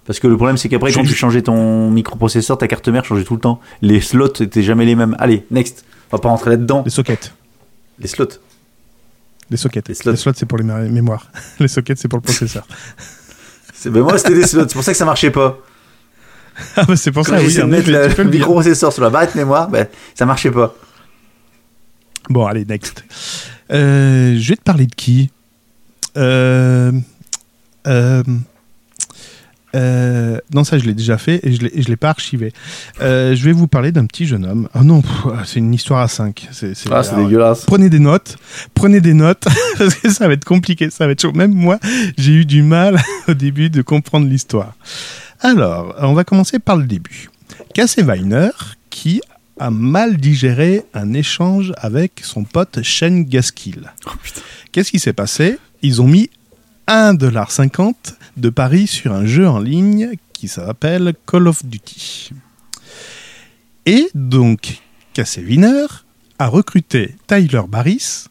[0.04, 3.22] Parce que le problème, c'est qu'après, quand tu changeais ton microprocesseur, ta carte mère changeait
[3.22, 3.60] tout le temps.
[3.82, 5.14] Les slots étaient jamais les mêmes.
[5.20, 5.84] Allez, next.
[6.10, 6.82] On va pas rentrer là-dedans.
[6.84, 7.32] Les sockets.
[7.98, 8.28] Les slots.
[9.50, 9.88] Les sockets.
[9.88, 10.14] Les slots.
[10.34, 11.30] c'est pour les mé- mémoires.
[11.60, 12.66] les sockets, c'est pour le processeur.
[13.84, 14.66] Ben moi, c'était des slots.
[14.68, 15.58] C'est pour ça que ça marchait pas.
[16.76, 17.46] ah, bah, c'est pour Quand ça, oui.
[17.46, 18.24] essayé de mettre le le dire.
[18.26, 20.72] microprocesseur sur la barrette mémoire, ben, ça marchait pas.
[22.30, 23.02] Bon, allez, next.
[23.72, 25.32] Euh, je vais te parler de qui?
[26.16, 26.92] Euh,
[27.88, 28.22] euh,
[29.74, 32.52] euh, Non, ça, je l'ai déjà fait et je je l'ai pas archivé.
[33.00, 34.68] Euh, je vais vous parler d'un petit jeune homme.
[34.74, 35.02] Ah non,
[35.44, 36.48] c'est une histoire à 5.
[36.52, 37.64] C'est, c'est- dégueulasse.
[37.66, 38.36] Prenez des notes,
[38.74, 39.44] prenez des notes,
[39.78, 41.32] parce que ça va être compliqué, ça va être chaud.
[41.32, 41.78] Même moi,
[42.18, 44.74] j'ai eu du mal au début de comprendre l'histoire.
[45.40, 47.28] Alors, on va commencer par le début.
[47.74, 48.50] Casey Weiner,
[48.90, 49.20] qui
[49.58, 53.92] a mal digéré un échange avec son pote Shane Gaskill.
[54.06, 54.10] Oh.
[54.72, 55.58] Qu'est-ce qui s'est passé?
[55.82, 56.30] Ils ont mis
[56.88, 57.94] 1,50$
[58.36, 62.30] de pari sur un jeu en ligne qui s'appelle Call of Duty.
[63.86, 64.80] Et donc,
[65.12, 65.86] Casey Wiener
[66.38, 68.24] a recruté Tyler Barris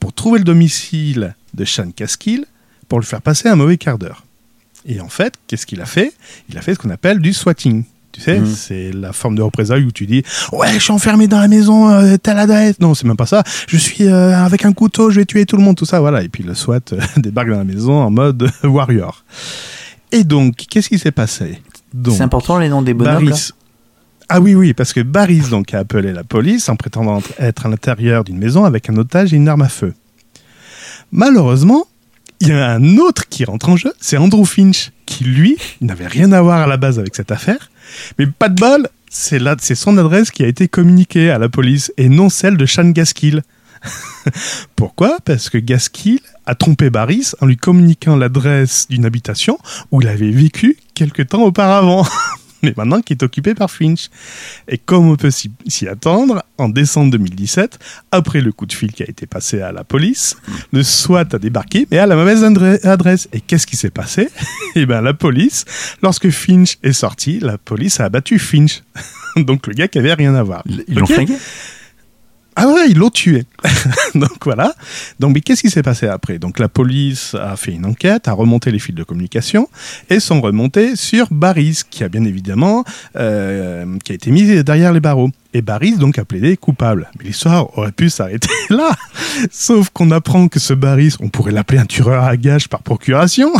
[0.00, 2.46] pour trouver le domicile de Sean Caskill
[2.88, 4.24] pour lui faire passer un mauvais quart d'heure.
[4.84, 6.12] Et en fait, qu'est-ce qu'il a fait?
[6.48, 7.84] Il a fait ce qu'on appelle du swatting.
[8.12, 8.46] Tu sais, Mhm.
[8.46, 11.90] c'est la forme de représailles où tu dis Ouais, je suis enfermé dans la maison,
[11.90, 12.80] euh, t'as la dette.
[12.80, 13.42] Non, c'est même pas ça.
[13.68, 16.22] Je suis euh, avec un couteau, je vais tuer tout le monde, tout ça, voilà.
[16.22, 19.24] Et puis le SWAT euh, débarque dans la maison en mode warrior.
[20.10, 21.60] Et donc, qu'est-ce qui s'est passé?
[22.10, 23.32] C'est important les noms des bonhommes.
[24.30, 27.68] Ah oui, oui, parce que Barris donc, a appelé la police en prétendant être à
[27.68, 29.94] l'intérieur d'une maison avec un otage et une arme à feu.
[31.12, 31.86] Malheureusement,
[32.40, 36.06] il y a un autre qui rentre en jeu, c'est Andrew Finch, qui lui n'avait
[36.06, 37.70] rien à voir à la base avec cette affaire.
[38.18, 41.48] Mais pas de bol, c'est là, c'est son adresse qui a été communiquée à la
[41.48, 43.42] police et non celle de Sean Gaskill.
[44.76, 45.18] Pourquoi?
[45.24, 49.58] Parce que Gaskill a trompé Barris en lui communiquant l'adresse d'une habitation
[49.90, 52.06] où il avait vécu quelque temps auparavant.
[52.62, 54.08] mais maintenant qui est occupé par Finch.
[54.68, 57.78] Et comme on peut s'y attendre, en décembre 2017,
[58.10, 60.36] après le coup de fil qui a été passé à la police,
[60.72, 63.28] le SWAT a débarqué, mais à la mauvaise adre- adresse.
[63.32, 64.28] Et qu'est-ce qui s'est passé?
[64.74, 65.64] Eh bien, la police,
[66.02, 68.82] lorsque Finch est sorti, la police a abattu Finch.
[69.36, 70.62] Donc le gars qui avait rien à voir.
[70.66, 71.12] Ils l'ont Ok?
[71.14, 71.34] flingué?
[72.60, 73.44] Ah ouais, ils l'ont tué.
[74.16, 74.74] Donc voilà.
[75.20, 76.40] Donc mais qu'est-ce qui s'est passé après?
[76.40, 79.68] Donc la police a fait une enquête, a remonté les fils de communication
[80.10, 82.82] et sont remontés sur Baris, qui a bien évidemment
[83.14, 85.30] euh, qui a été mis derrière les barreaux.
[85.58, 87.10] Et Baris donc a plaidé coupable.
[87.18, 88.92] Mais l'histoire aurait pu s'arrêter là.
[89.50, 93.52] Sauf qu'on apprend que ce Baris, on pourrait l'appeler un tueur à gages par procuration,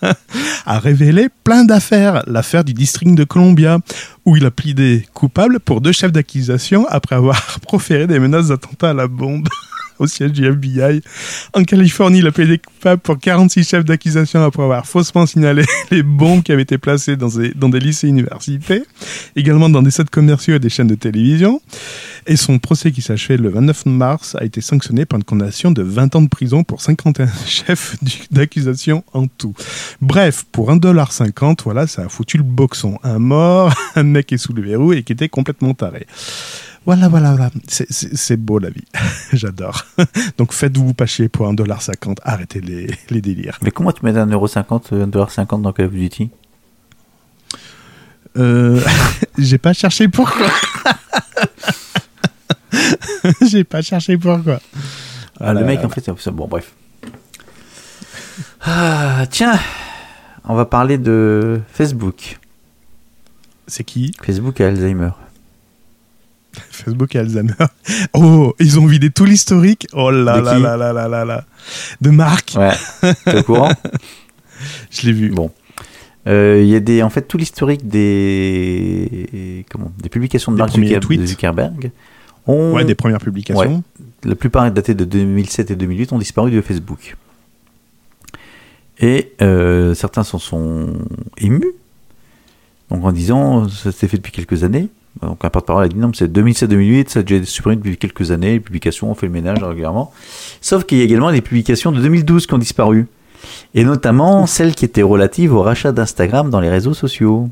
[0.66, 2.22] a révélé plein d'affaires.
[2.28, 3.80] L'affaire du district de Columbia,
[4.24, 8.90] où il a plaidé coupable pour deux chefs d'accusation après avoir proféré des menaces d'attentat
[8.90, 9.48] à la bombe
[10.02, 11.00] au siège du FBI.
[11.54, 16.02] En Californie, il a plaidé coupable pour 46 chefs d'accusation après avoir faussement signalé les
[16.02, 18.82] bombes qui avaient été placées dans des, des lycées et universités,
[19.36, 21.60] également dans des sites commerciaux et des chaînes de télévision.
[22.26, 25.82] Et son procès qui s'achevait le 29 mars a été sanctionné par une condamnation de
[25.82, 27.96] 20 ans de prison pour 51 chefs
[28.30, 29.54] d'accusation en tout.
[30.00, 32.98] Bref, pour 1,50$, voilà, ça a foutu le boxon.
[33.02, 36.06] Un mort, un mec est sous le verrou et qui était complètement taré.
[36.84, 37.50] Voilà, voilà, voilà.
[37.68, 38.84] C'est- beau la vie.
[39.32, 39.84] J'adore.
[40.38, 42.16] Donc faites-vous pas chier pour 1,50$.
[42.24, 43.58] Arrêtez les, les délires.
[43.62, 46.30] Mais comment tu mets 1,50€, 1,50$ dans Call of Duty?
[48.36, 48.80] Euh,
[49.38, 50.48] J'ai pas cherché pourquoi.
[53.42, 54.60] J'ai pas cherché pourquoi.
[55.38, 56.72] Ah, Le mec, en fait, c'est bon, bref.
[58.64, 59.58] Ah, tiens,
[60.44, 62.38] on va parler de Facebook.
[63.66, 64.12] C'est qui?
[64.22, 65.10] Facebook a Alzheimer.
[66.82, 67.52] Facebook et Alzheimer.
[68.14, 69.86] Oh, ils ont vidé tout l'historique.
[69.92, 71.44] Oh là De là là là là là là.
[72.00, 72.54] De Marc.
[72.56, 73.72] Ouais, t'es au courant
[74.90, 75.30] Je l'ai vu.
[75.30, 75.50] Bon.
[76.28, 80.62] Euh, Il y a des, en fait, tout l'historique des, comment, des publications de Des
[80.62, 81.90] Mark Zucker- Zuckerberg.
[82.46, 83.82] Ont, Ouais, des premières publications.
[84.24, 87.16] la plupart datées de 2007 et 2008 ont disparu de Facebook.
[88.98, 90.92] Et euh, certains s'en sont
[91.38, 91.72] émus,
[92.90, 94.88] donc en disant ça s'est fait depuis quelques années.
[95.20, 98.30] Donc un porte-parole a dit non, c'est 2007-2008, ça a déjà été supprimé depuis quelques
[98.30, 100.12] années, les publications, on fait le ménage régulièrement.
[100.60, 103.06] Sauf qu'il y a également des publications de 2012 qui ont disparu.
[103.74, 107.50] Et notamment celles qui étaient relatives au rachat d'Instagram dans les réseaux sociaux.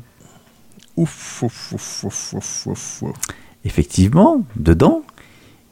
[0.97, 3.13] Ouf, ouf, ouf, ouf, ouf, ouf, ouf.
[3.63, 5.03] effectivement, dedans,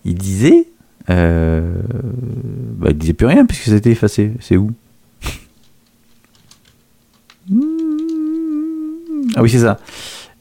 [0.06, 0.68] il disait.
[1.10, 1.74] Euh,
[2.78, 4.34] bah, il disait plus rien puisque c'était effacé.
[4.40, 4.72] C'est où?
[9.36, 9.80] Ah oui, c'est ça.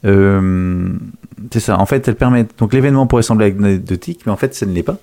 [0.04, 0.88] Euh,
[1.52, 1.78] c'est ça.
[1.78, 2.46] En fait, elle permet.
[2.58, 4.98] Donc l'événement pourrait sembler anecdotique, mais en fait, ça ne l'est pas.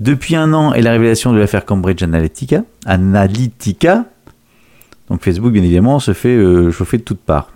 [0.00, 4.06] Depuis un an et la révélation de l'affaire Cambridge Analytica, Analytica,
[5.08, 7.50] donc Facebook, bien évidemment, se fait euh, chauffer de toutes parts.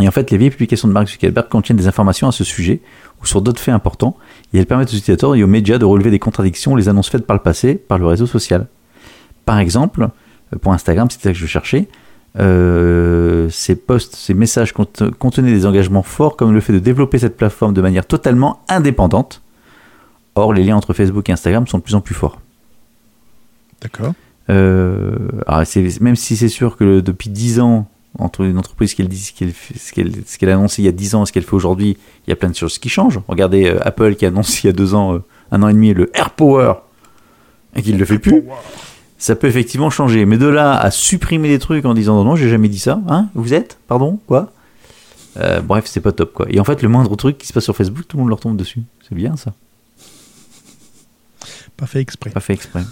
[0.00, 2.80] Et en fait, les vieilles publications de Mark Zuckerberg contiennent des informations à ce sujet
[3.22, 4.16] ou sur d'autres faits importants,
[4.52, 7.26] et elles permettent aux utilisateurs et aux médias de relever des contradictions les annonces faites
[7.26, 8.66] par le passé par le réseau social.
[9.44, 10.08] Par exemple,
[10.52, 11.88] euh, pour Instagram, c'était ça que je cherchais,
[12.38, 17.18] euh, ces posts, ces messages cont- contenaient des engagements forts comme le fait de développer
[17.18, 19.42] cette plateforme de manière totalement indépendante.
[20.34, 22.40] Or, les liens entre Facebook et Instagram sont de plus en plus forts.
[23.82, 24.12] D'accord.
[24.50, 25.16] Euh,
[26.00, 29.92] même si c'est sûr que depuis 10 ans, entre une entreprise, qu'elle dit, ce
[30.38, 32.32] qu'elle a annoncé il y a 10 ans et ce qu'elle fait aujourd'hui, il y
[32.32, 33.20] a plein de choses qui changent.
[33.28, 35.20] Regardez euh, Apple qui a annoncé il y a 2 ans,
[35.50, 36.74] un an et demi, le AirPower,
[37.74, 38.42] et qui ne le fait plus.
[39.18, 40.24] Ça peut effectivement changer.
[40.24, 43.00] Mais de là à supprimer des trucs en disant non, non, j'ai jamais dit ça,
[43.08, 44.52] hein Vous êtes Pardon Quoi?
[45.38, 46.46] Euh, Bref, c'est pas top quoi.
[46.48, 48.40] Et en fait, le moindre truc qui se passe sur Facebook, tout le monde leur
[48.40, 48.82] tombe dessus.
[49.06, 49.52] C'est bien ça.
[51.76, 52.30] Pas fait exprès.
[52.30, 52.82] Pas fait exprès.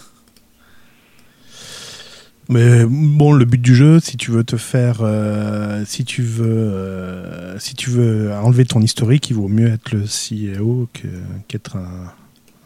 [2.49, 6.47] Mais bon, le but du jeu, si tu veux te faire, euh, si tu veux,
[6.47, 10.89] euh, si tu veux enlever ton historique, il vaut mieux être le CEO
[11.49, 12.13] qu'être un,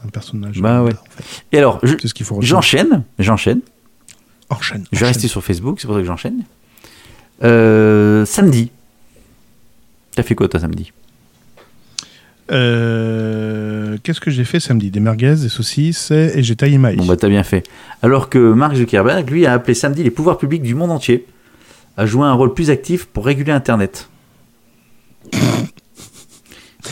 [0.05, 0.61] un personnage.
[0.61, 0.93] Bah ouais.
[0.93, 1.43] en fait.
[1.53, 2.37] Et alors, je- C'est ce qu'il faut.
[2.37, 2.49] retenir.
[2.51, 3.61] j'enchaîne, j'enchaîne.
[4.49, 4.85] Enchaîne.
[4.93, 6.43] Je vais rester sur Facebook, c'est pour ça que j'enchaîne.
[7.45, 8.71] Euh, samedi.
[10.17, 10.93] T'as fait quoi toi samedi?
[12.51, 14.91] Euh, Qu'est-ce que j'ai fait samedi?
[14.91, 16.97] Des merguez, des saucisses et, et j'ai taillé maïs.
[16.99, 17.63] Bon bah t'as bien fait.
[18.03, 21.27] Alors que Mark Zuckerberg, lui, a appelé samedi les pouvoirs publics du monde entier
[21.97, 24.09] à jouer un rôle plus actif pour réguler Internet.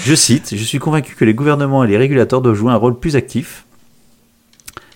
[0.04, 2.98] Je cite, je suis convaincu que les gouvernements et les régulateurs doivent jouer un rôle
[2.98, 3.64] plus actif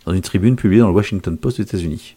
[0.07, 2.17] dans une tribune publiée dans le Washington Post aux États-Unis.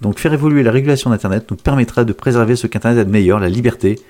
[0.00, 3.38] Donc faire évoluer la régulation d'Internet nous permettra de préserver ce qu'Internet a de meilleur,
[3.38, 4.00] la liberté,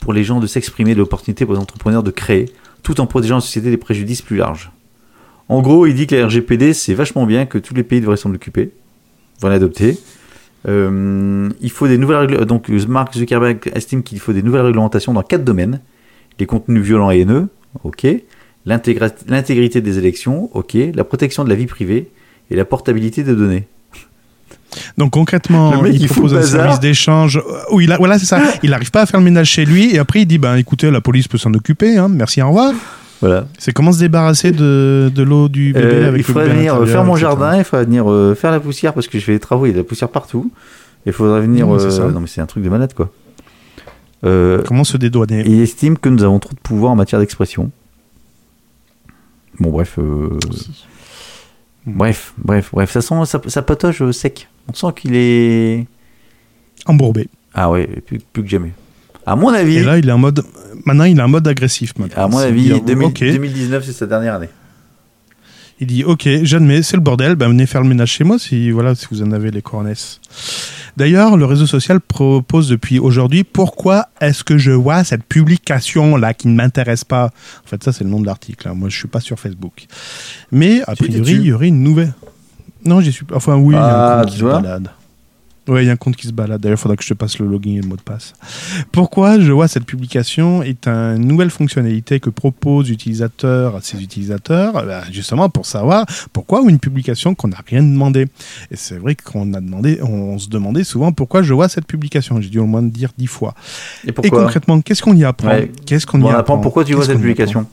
[0.00, 2.50] pour les gens de s'exprimer, l'opportunité pour les entrepreneurs de créer,
[2.82, 4.72] tout en protégeant la société des préjudices plus larges.
[5.48, 8.16] En gros, il dit que la RGPD, c'est vachement bien, que tous les pays devraient
[8.16, 8.72] s'en occuper,
[9.36, 9.98] devraient l'adopter,
[10.66, 12.44] Euh, il faut des nouvelles règles.
[12.46, 15.80] Donc, Mark Zuckerberg estime qu'il faut des nouvelles réglementations dans quatre domaines
[16.38, 17.48] les contenus violents et haineux,
[17.84, 18.06] ok.
[18.66, 20.76] L'intégrité des élections, ok.
[20.94, 22.10] La protection de la vie privée
[22.50, 23.66] et la portabilité des données.
[24.98, 27.40] Donc concrètement, mec, il il propose un service d'échange
[27.70, 28.40] où il a, voilà, c'est ça.
[28.64, 30.90] Il n'arrive pas à faire le ménage chez lui et après il dit, ben écoutez,
[30.90, 32.72] la police peut s'en occuper, hein, merci, au revoir.
[33.24, 33.46] Voilà.
[33.58, 36.74] C'est comment se débarrasser de, de l'eau du bébé Euh, avec il faudrait le venir
[36.74, 37.22] euh, faire mon etc.
[37.30, 39.68] jardin, il faudrait venir euh, faire la poussière parce que je fais des travaux, il
[39.68, 40.52] y a de la poussière partout.
[41.06, 41.66] Il faudrait venir.
[41.78, 42.08] C'est euh, ça.
[42.08, 43.10] non, mais c'est un truc de malade, quoi.
[44.24, 47.70] Euh, Comment se dédouaner il estime que nous avons trop de pouvoir en matière d'expression.
[49.58, 49.98] Bon, bref.
[49.98, 50.38] euh,
[51.86, 52.90] Bref, bref, bref.
[52.90, 54.48] Ça sent, ça, ça patoche sec.
[54.68, 55.86] On sent qu'il est.
[56.86, 57.28] Embourbé.
[57.54, 58.72] Ah ouais, plus, plus que jamais.
[59.26, 60.42] À mon avis, Et là, il est en mode.
[60.84, 61.92] Maintenant, il est en mode agressif.
[61.98, 62.24] maintenant.
[62.24, 63.18] à mon avis, dire, 2000 ok.
[63.20, 64.48] 2019, c'est sa dernière année.
[65.80, 68.70] Il dit Ok, j'admets, c'est le bordel, ben, venez faire le ménage chez moi si,
[68.70, 70.20] voilà, si vous en avez les cornesses.
[70.96, 76.46] D'ailleurs, le réseau social propose depuis aujourd'hui pourquoi est-ce que je vois cette publication-là qui
[76.46, 77.24] ne m'intéresse pas?
[77.64, 78.68] En fait, ça, c'est le nom de l'article.
[78.68, 78.74] hein.
[78.76, 79.86] Moi, je suis pas sur Facebook.
[80.52, 82.12] Mais, a priori, il y aurait une nouvelle.
[82.84, 83.34] Non, j'y suis pas.
[83.34, 84.90] Enfin, oui, il y a Ah, un compte tu vois balade.
[85.66, 86.60] Ouais, il y a un compte qui se balade.
[86.60, 88.34] D'ailleurs, il faudra que je te passe le login et le mot de passe.
[88.92, 94.72] Pourquoi je vois cette publication est une nouvelle fonctionnalité que propose l'utilisateur à ses utilisateurs,
[94.84, 98.26] ben, justement pour savoir pourquoi une publication qu'on n'a rien demandé.
[98.70, 102.40] Et c'est vrai qu'on a demandé, on se demandait souvent pourquoi je vois cette publication.
[102.40, 103.54] J'ai dû au moins dire dix fois.
[104.06, 105.72] Et concrètement, qu'est-ce qu'on y apprend Ouais.
[105.86, 107.66] Qu'est-ce qu'on y On apprend apprend pourquoi tu vois cette publication.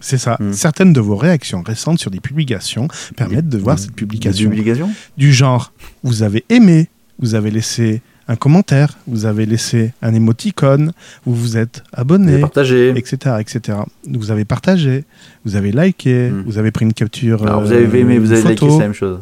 [0.00, 0.36] C'est ça.
[0.38, 0.52] Hmm.
[0.52, 4.90] Certaines de vos réactions récentes sur des publications permettent de voir cette Des publication publications
[5.16, 6.90] du genre vous avez aimé,
[7.24, 10.92] vous avez laissé un commentaire, vous avez laissé un émoticône,
[11.26, 12.90] vous vous êtes abonné, partagé.
[12.96, 13.78] etc., etc.
[14.08, 15.04] Vous avez partagé,
[15.44, 16.42] vous avez liké, Hmm.
[16.46, 18.78] vous avez pris une capture Alors, vous euh, avez aimé, vous avez liké, photo, c'est
[18.78, 19.18] la même chose.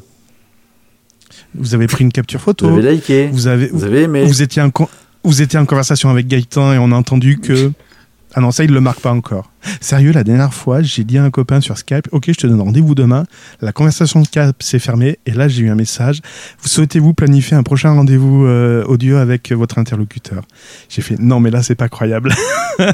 [1.54, 3.28] vous avez pris une capture photo, Vous avez liké.
[3.32, 4.24] vous avez, Vous avez aimé.
[4.24, 4.70] vous étiez en,
[5.24, 7.72] vous étiez en conversation avec Gaëtan et on a entendu que
[8.34, 9.50] ah non ça il le marque pas encore.
[9.80, 12.60] Sérieux la dernière fois j'ai dit à un copain sur Skype ok je te donne
[12.60, 13.24] rendez-vous demain.
[13.60, 16.20] La conversation Skype s'est fermée et là j'ai eu un message.
[16.60, 20.44] Vous souhaitez-vous planifier un prochain rendez-vous euh, audio avec votre interlocuteur?
[20.88, 22.34] J'ai fait non mais là c'est pas croyable.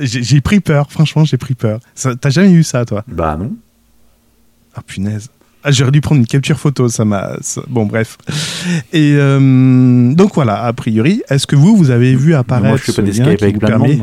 [0.00, 1.80] J'ai pris peur franchement j'ai pris peur.
[1.94, 3.04] T'as jamais eu ça toi?
[3.06, 3.54] Bah non.
[4.74, 5.28] ah punaise.
[5.64, 7.36] Ah, J'aurais dû prendre une capture photo, ça m'a.
[7.68, 8.18] Bon, bref.
[8.92, 12.82] Et euh, donc voilà, a priori, est-ce que vous, vous avez vu apparaître Moi, je
[12.82, 13.98] fais pas des Skype avec vous, plein de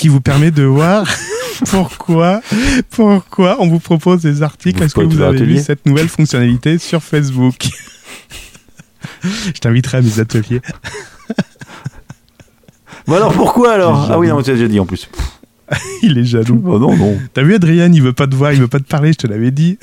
[0.00, 1.06] qui vous permet de voir
[1.70, 2.40] pourquoi,
[2.88, 4.82] pourquoi on vous propose des articles?
[4.82, 7.68] Est-ce que vous avez vu cette nouvelle fonctionnalité sur Facebook?
[9.22, 10.62] Je t'inviterai à mes ateliers.
[13.06, 14.08] Bon alors pourquoi alors?
[14.08, 15.08] Ah oui, non, tu as déjà dit en plus.
[16.02, 16.62] Il est jaloux.
[16.64, 17.18] Oh non, non.
[17.34, 19.26] T'as vu Adrien, il veut pas te voir, il veut pas te parler, je te
[19.26, 19.78] l'avais dit.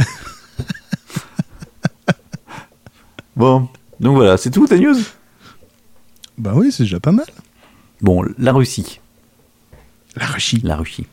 [3.38, 3.70] Bon,
[4.00, 4.98] donc voilà, c'est tout ta news?
[6.40, 7.28] Bah oui, c'est déjà pas mal.
[8.02, 9.00] Bon, la Russie.
[10.16, 10.60] La Russie.
[10.64, 11.06] La Russie.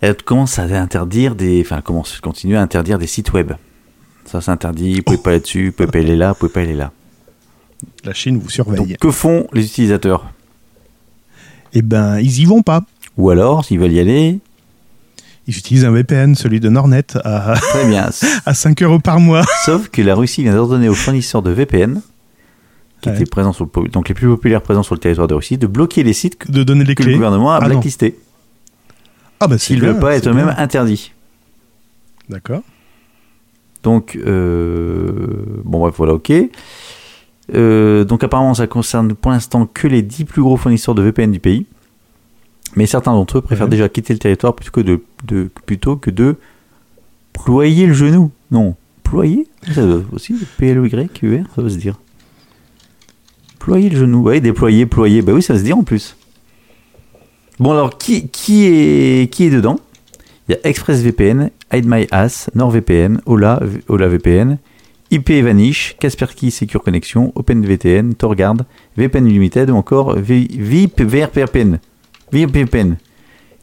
[0.00, 1.60] Elle commence à interdire des.
[1.60, 3.52] Enfin, commence, continue à interdire des sites web.
[4.24, 6.52] Ça, c'est interdit, vous pouvez pas aller dessus, vous pouvez pas aller là, vous pouvez
[6.52, 6.92] pas aller là.
[8.04, 8.86] La Chine vous surveille.
[8.86, 10.30] Donc, que font les utilisateurs?
[11.74, 12.82] Eh ben, ils y vont pas.
[13.18, 14.38] Ou alors, s'ils veulent y aller,
[15.48, 18.10] Ils utilisent un VPN, celui de Nornet, à, très bien.
[18.46, 19.42] à 5 euros par mois.
[19.64, 22.02] Sauf que la Russie vient d'ordonner aux fournisseurs de VPN,
[23.00, 23.14] qui Ouais.
[23.16, 25.66] étaient présents sur le, donc les plus populaires présents sur le territoire de Russie, de
[25.66, 27.14] bloquer les sites que, De donner les que le clés.
[27.14, 28.18] gouvernement a Ah blacklistés,
[29.40, 31.12] Ah bah c'est s'ils ne veulent pas être eux-mêmes interdits.
[32.28, 32.60] D'accord.
[33.82, 36.32] Donc, euh, bon, bref, voilà, ok.
[37.54, 41.30] Euh, donc, apparemment, ça concerne pour l'instant que les 10 plus gros fournisseurs de VPN
[41.32, 41.66] du pays.
[42.78, 43.70] Mais certains d'entre eux préfèrent Ouais.
[43.70, 46.36] déjà quitter le territoire plutôt que de, de- plutôt que de
[47.32, 48.30] ployer le genou.
[48.52, 49.48] Non, ployer?
[49.74, 51.98] Ça doit aussi, P-L-O-Y-U-R, ça va se dire.
[53.58, 56.16] Ployer le genou, ouais, déployer, ployer, bah oui, ça va se dire en plus.
[57.58, 59.80] Bon, alors, qui, qui, est, qui est dedans?
[60.48, 64.58] Il y a ExpressVPN, HideMyAss, NordVPN, Ola, Ola VPN,
[65.10, 68.58] IP Vanish, Kaspersky Secure Connection, OpenVPN, Torguard,
[68.96, 71.80] VPN Unlimited ou encore VIP VRPN.
[72.32, 72.96] VPN.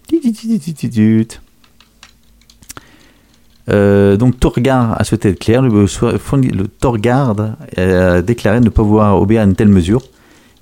[0.07, 1.39] Tut-tut-tut-tut-tut.
[3.67, 7.35] Euh, donc Torguard a souhaité être clair, le, le Torguard
[7.77, 10.03] a déclaré ne pas vouloir obéir à une telle mesure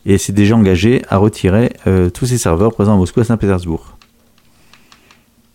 [0.06, 3.26] et s'est déjà engagé à retirer euh, tous ses serveurs présents à Moscou et à
[3.26, 3.98] Saint-Pétersbourg.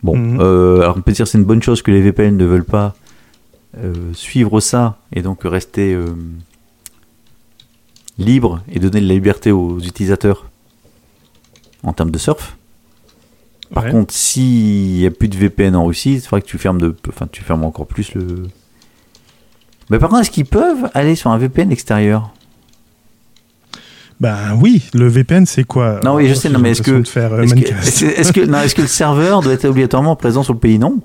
[0.02, 0.38] Bon, Mhm.
[0.40, 2.64] euh, alors on peut dire que c'est une bonne chose que les VPN ne veulent
[2.64, 2.94] pas
[3.78, 6.06] euh, suivre ça et donc rester euh,
[8.18, 10.50] libre et donner de la liberté aux utilisateurs
[11.84, 12.56] en termes de surf.
[13.74, 13.90] Par Ouais.
[13.90, 16.96] contre, s'il n'y a plus de VPN en Russie, il faudra que tu fermes de,
[17.08, 18.44] enfin, tu fermes encore plus le,
[19.90, 22.32] Mais par contre, est-ce qu'ils peuvent aller sur un VPN extérieur?
[24.20, 26.00] Ben oui, le VPN c'est quoi?
[26.04, 27.00] Non, oui, je sais, non, mais est-ce que, euh,
[27.42, 30.78] est-ce que, est-ce que- est-ce que- le serveur doit être obligatoirement présent sur le pays?
[30.78, 30.98] Non.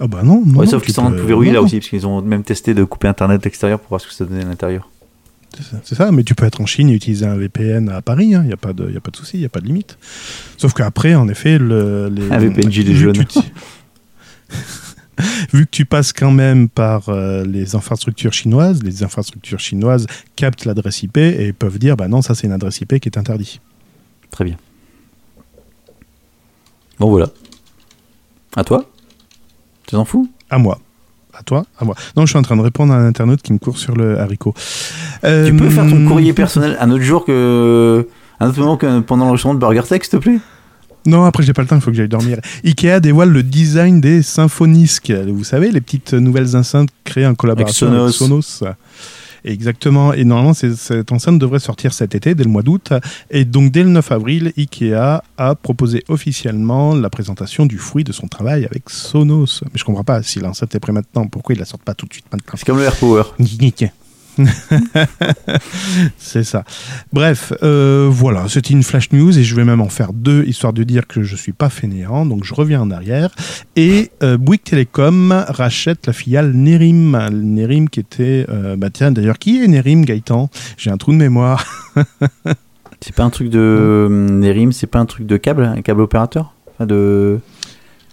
[0.00, 0.58] Ah bah non, non.
[0.58, 2.06] Ouais, non, sauf qu'ils sont en peux- train de tout verrouiller là aussi, parce qu'ils
[2.06, 4.88] ont même testé de couper Internet extérieur pour voir ce que ça donnait à l'intérieur.
[5.84, 8.40] C'est ça- mais tu peux être en Chine et utiliser un VPN à Paris, il
[8.40, 9.98] n'y a pas de, y a pas de souci, il n'y a pas de limite.
[10.56, 13.18] Sauf qu'après, en effet, le, les, Un VPN gilet vu jaune.
[13.18, 13.38] que tu-
[15.52, 20.64] Vu que tu passes quand même par euh, les infrastructures chinoises, les infrastructures chinoises captent
[20.64, 23.60] l'adresse IP et peuvent dire bah non, ça c'est une adresse IP qui est interdite.
[24.30, 24.56] Très bien.
[27.00, 27.30] Bon, voilà.
[28.54, 28.88] À toi?
[29.86, 30.30] Tu t'en fous?
[30.50, 30.80] À moi.
[31.38, 31.94] À toi À moi.
[32.16, 34.18] Non, je suis en train de répondre à un internaute qui me court sur le
[34.18, 34.54] haricot.
[35.24, 38.08] Euh, Tu peux faire ton courrier personnel un autre jour que.
[38.40, 40.38] Un autre moment que pendant l'enregistrement de Burger Tech, s'il te plaît?
[41.06, 42.38] Non, après j'ai pas le temps, il faut que j'aille dormir.
[42.64, 45.10] Ikea dévoile le design des Symphonisk.
[45.10, 48.62] Vous savez, les petites nouvelles enceintes créées en collaboration Avec avec Sonos.
[49.44, 50.12] Exactement.
[50.12, 52.92] Et normalement, cette enceinte devrait sortir cet été, dès le mois d'août.
[53.30, 58.12] Et donc, dès le 9 avril, Ikea a proposé officiellement la présentation du fruit de
[58.12, 59.62] son travail avec Sonos.
[59.64, 62.06] Mais je comprends pas, si l'enceinte est prête maintenant, pourquoi ils la sortent pas tout
[62.06, 62.54] de suite maintenant?
[62.56, 63.22] C'est comme le AirPower.
[66.18, 66.64] c'est ça.
[67.12, 70.72] Bref, euh, voilà, c'était une flash news et je vais même en faire deux, histoire
[70.72, 73.30] de dire que je suis pas fainéant, donc je reviens en arrière.
[73.76, 77.16] Et euh, Bouygues Télécom rachète la filiale Nerim.
[77.30, 78.46] Nerim qui était...
[78.48, 80.50] euh, bah tiens, d'ailleurs, qui est Nerim, Gaëtan?
[80.76, 81.64] J'ai un trou de mémoire.
[83.00, 84.08] C'est pas un truc de.
[84.10, 86.54] Nerim, c'est pas un truc de câble Un câble opérateur?
[86.80, 87.40] De.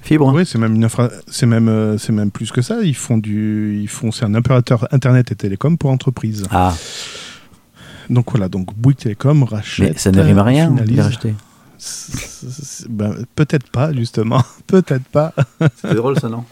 [0.06, 1.10] Fibre Oui, c'est même une infra...
[1.28, 2.82] c'est même euh, c'est même plus que ça.
[2.84, 6.44] Ils font du, ils font, c'est un opérateur internet et télécom pour entreprise.
[6.52, 6.74] Ah,
[8.12, 9.94] Donc voilà, donc Bouygues Télécom rachète.
[9.94, 11.34] mais ça ne rime à rien de racheter.
[12.88, 15.34] Ben, peut-être pas justement, peut-être pas.
[15.82, 16.46] C'est drôle ça, non?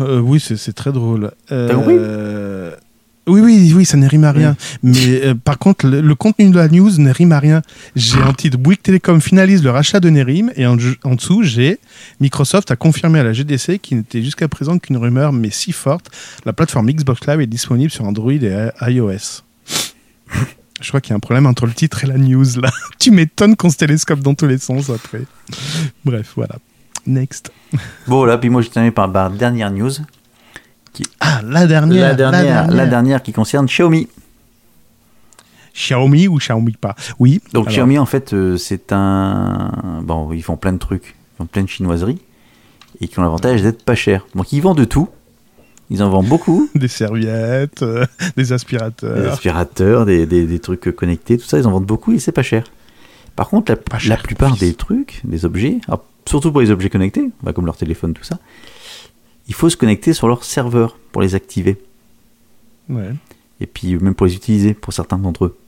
[0.00, 1.30] Euh, oui, c'est c'est très drôle.
[1.50, 2.74] Euh,
[3.26, 4.56] Oui, oui, oui, ça ne rime à rien.
[4.82, 7.62] Mais euh, par contre, le, le contenu de la news ne rime à rien.
[7.96, 11.78] J'ai en titre Bouygues Télécom finalise le rachat de Nerim et en, en dessous, j'ai
[12.20, 16.10] Microsoft a confirmé à la GDC qui n'était jusqu'à présent qu'une rumeur, mais si forte.
[16.44, 19.42] La plateforme Xbox Live est disponible sur Android et iOS.
[20.80, 22.70] Je crois qu'il y a un problème entre le titre et la news là.
[22.98, 25.22] tu m'étonnes qu'on se télescope dans tous les sens après.
[26.04, 26.56] Bref, voilà.
[27.06, 27.52] Next.
[28.06, 29.90] Bon, là, puis moi, je termine par ma dernière news.
[31.20, 32.08] Ah, la dernière.
[32.08, 34.08] la, dernière, la dernière qui concerne Xiaomi.
[35.74, 36.94] Xiaomi ou Xiaomi pas?
[37.18, 37.40] Oui.
[37.52, 40.00] Donc, Alors, Xiaomi, en fait, euh, c'est un.
[40.02, 42.20] Bon, ils font plein de trucs, ils font plein de chinoiseries
[43.00, 44.24] et qui ont l'avantage d'être pas chers.
[44.34, 45.08] Donc, ils vendent de tout.
[45.90, 46.68] Ils en vendent beaucoup.
[46.74, 49.32] Des serviettes, euh, des Des aspirateurs.
[49.32, 52.42] aspirateurs, des, des- des trucs connectés, tout ça, ils en vendent beaucoup et c'est pas
[52.42, 52.64] cher.
[53.36, 56.70] Par contre, la, Pas la cher, plupart des trucs, des objets, alors, surtout pour les
[56.70, 58.38] objets connectés, bah, comme leur téléphone, tout ça,
[59.48, 61.78] il faut se connecter sur leur serveur pour les activer.
[62.88, 63.10] Ouais.
[63.60, 65.58] Et puis même pour les utiliser, pour certains d'entre eux.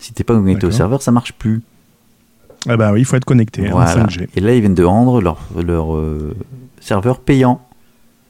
[0.00, 1.62] Si t'es pas connecté au serveur, ça marche plus.
[2.68, 3.90] Ah bah oui, il faut être connecté Voilà.
[4.02, 4.28] en 5G.
[4.34, 6.34] Et là, ils viennent de rendre leur, leur euh,
[6.80, 7.60] serveur payant.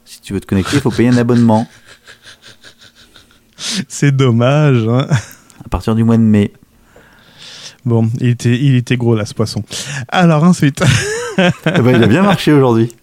[0.05, 1.67] Si tu veux te connecter, il faut payer un abonnement
[3.87, 4.85] C'est dommage.
[4.87, 5.07] hein.
[5.63, 6.51] à partir du mois de mai.
[7.85, 9.63] Bon, il était, il était gros là, ce poisson.
[10.09, 10.81] Alors ensuite,
[11.37, 12.93] Eh ben, il a bien marché aujourd'hui.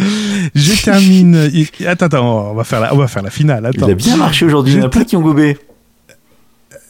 [0.54, 1.50] je termine.
[1.52, 3.70] il- Attends, attends, on va faire la, on va faire la finale.
[3.74, 3.90] Il Attends.
[3.90, 4.74] a bien marché aujourd'hui.
[4.74, 5.56] Il y en a plein qui ont gobé.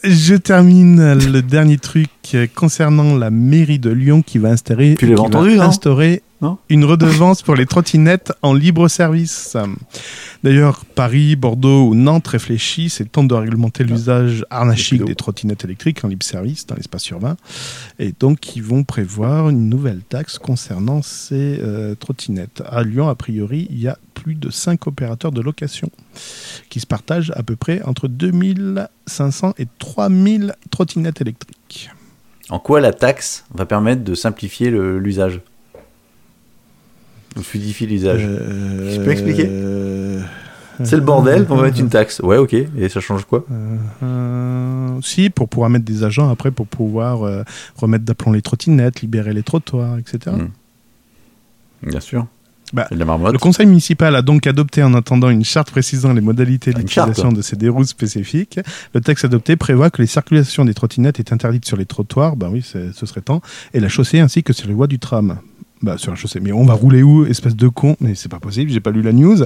[0.05, 2.09] Je termine le dernier truc
[2.55, 6.85] concernant la mairie de Lyon qui va instaurer, Tu qui va entendu, instaurer Non une
[6.85, 9.57] redevance pour les trottinettes en libre service.
[10.45, 15.07] D'ailleurs, Paris, Bordeaux ou Nantes réfléchissent et tentent de réglementer l'usage arnachique Rapido.
[15.07, 17.37] des trottinettes électriques en libre service dans l'espace urbain.
[17.99, 22.63] Et donc, ils vont prévoir une nouvelle taxe concernant ces euh, trottinettes.
[22.67, 25.91] À Lyon, a priori, il y a plus de 5 opérateurs de location
[26.69, 31.91] qui se partagent à peu près entre 2500 et 3000 trottinettes électriques.
[32.51, 35.41] En quoi la taxe va permettre de simplifier l'usage?
[37.43, 40.21] Fluidifier l'usage Euh, Tu peux expliquer euh,
[40.85, 42.21] C'est le bordel, on va mettre une taxe.
[42.21, 42.55] Ouais, ok.
[42.55, 43.45] Et ça change quoi
[44.03, 47.43] Euh, si, pour pouvoir mettre des agents après, pour pouvoir euh,
[47.77, 50.37] remettre d'aplomb les trottinettes, libérer les trottoirs, etc.
[50.37, 51.89] Mm.
[51.91, 52.27] Bien sûr.
[52.73, 52.87] Bah.
[52.91, 57.41] Le conseil municipal a donc adopté en attendant une charte précisant les modalités d'utilisation de
[57.41, 58.61] ces déroutes spécifiques.
[58.95, 62.51] Le texte adopté prévoit que les circulations des trottinettes est interdite sur les trottoirs, ben
[62.53, 63.41] oui, ce serait temps,
[63.73, 65.39] et la chaussée ainsi que sur les voies du tram.
[65.81, 66.41] Bah, sur la chaussée.
[66.41, 67.97] Mais on va rouler où, espèce de con?
[68.01, 69.37] Mais c'est pas possible, j'ai pas lu la news.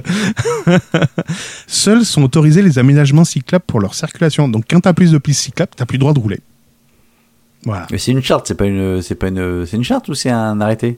[1.67, 4.47] Seuls sont autorisés les aménagements cyclables pour leur circulation.
[4.47, 6.39] Donc quand t'as plus de pistes cyclables, t'as plus le droit de rouler.
[7.65, 7.87] Voilà.
[7.91, 10.31] Mais c'est une charte, c'est pas une, c'est pas une, c'est une charte ou c'est
[10.31, 10.97] un arrêté?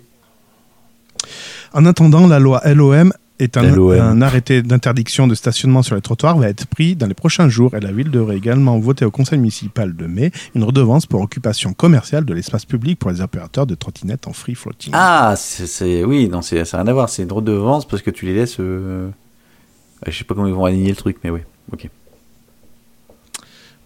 [1.74, 3.64] En attendant, la loi LOM est un,
[4.00, 7.76] un arrêté d'interdiction de stationnement sur les trottoirs va être pris dans les prochains jours
[7.76, 11.74] et la ville devrait également voter au conseil municipal de mai une redevance pour occupation
[11.74, 14.92] commerciale de l'espace public pour les opérateurs de trottinettes en free floating.
[14.96, 17.10] Ah, c'est, c'est- oui, non, c'est, ça n'a rien à voir.
[17.10, 18.58] C'est une redevance parce que tu les laisses.
[18.60, 19.10] euh,
[20.08, 21.42] Je sais pas comment ils vont aligner le truc, mais oui.
[21.74, 21.90] Ok.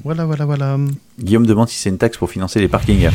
[0.04, 0.78] Voilà, voilà, voilà.
[1.20, 3.10] Guillaume demande si c'est une taxe pour financer les parkings.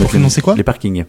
[0.00, 0.54] Pour financer quoi?
[0.56, 1.04] Les parkings.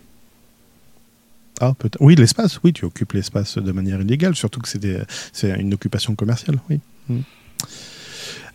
[1.60, 5.74] Ah, peut oui, l'espace, oui, tu occupes l'espace de manière illégale, surtout que c'est une
[5.74, 6.80] occupation commerciale, oui.
[7.10, 7.20] Mm.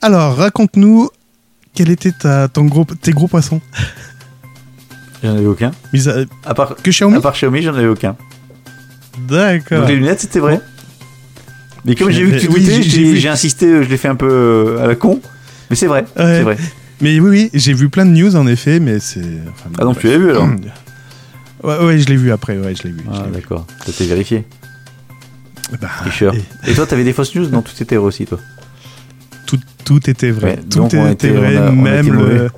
[0.02, 1.10] Alors, raconte-nous
[1.74, 3.60] quel était ta, ton gros, tes gros poissons?
[5.22, 5.72] J'en avais aucun.
[5.92, 7.16] Mis à- À part, Que Xiaomi?
[7.16, 8.16] à part Xiaomi, j'en avais aucun.
[9.28, 9.80] D'accord.
[9.80, 10.60] Donc les lunettes, c'était vrai.
[11.84, 14.28] Mais comme j'ai vu que tu oui, doutais, j'ai- insisté, je l'ai fait un peu
[14.30, 15.20] euh, à la con.
[15.70, 16.02] Mais c'est vrai.
[16.16, 16.24] Ouais.
[16.38, 16.56] C'est vrai.
[17.00, 19.20] Mais oui, oui, j'ai vu plein de news en effet, mais c'est.
[19.50, 20.00] enfin, Ah donc bref.
[20.00, 20.48] tu l'as vu alors
[21.64, 23.00] Ouais, ouais, je l'ai vu après, ouais, je l'ai vu.
[23.12, 23.66] Ah d'accord.
[23.86, 24.44] Ça t'est vérifié.
[25.80, 25.88] Bah,
[26.66, 28.38] et Et toi, t'avais des fausses news Non, tout était vrai aussi, toi.
[29.46, 30.56] tout, tout était vrai.
[30.56, 32.50] Ouais, tout était était- vrai, on a- on même le.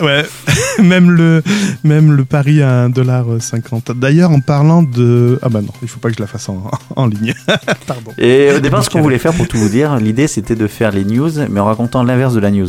[0.00, 0.24] Ouais,
[0.82, 1.42] même le,
[1.84, 3.94] même le pari à 1,50$.
[3.98, 5.38] D'ailleurs, en parlant de.
[5.42, 7.34] Ah bah non, il faut pas que je la fasse en, en ligne.
[7.86, 8.12] Pardon.
[8.18, 10.90] Et au départ, ce qu'on voulait faire, pour tout vous dire, l'idée c'était de faire
[10.92, 12.68] les news, mais en racontant l'inverse de la news.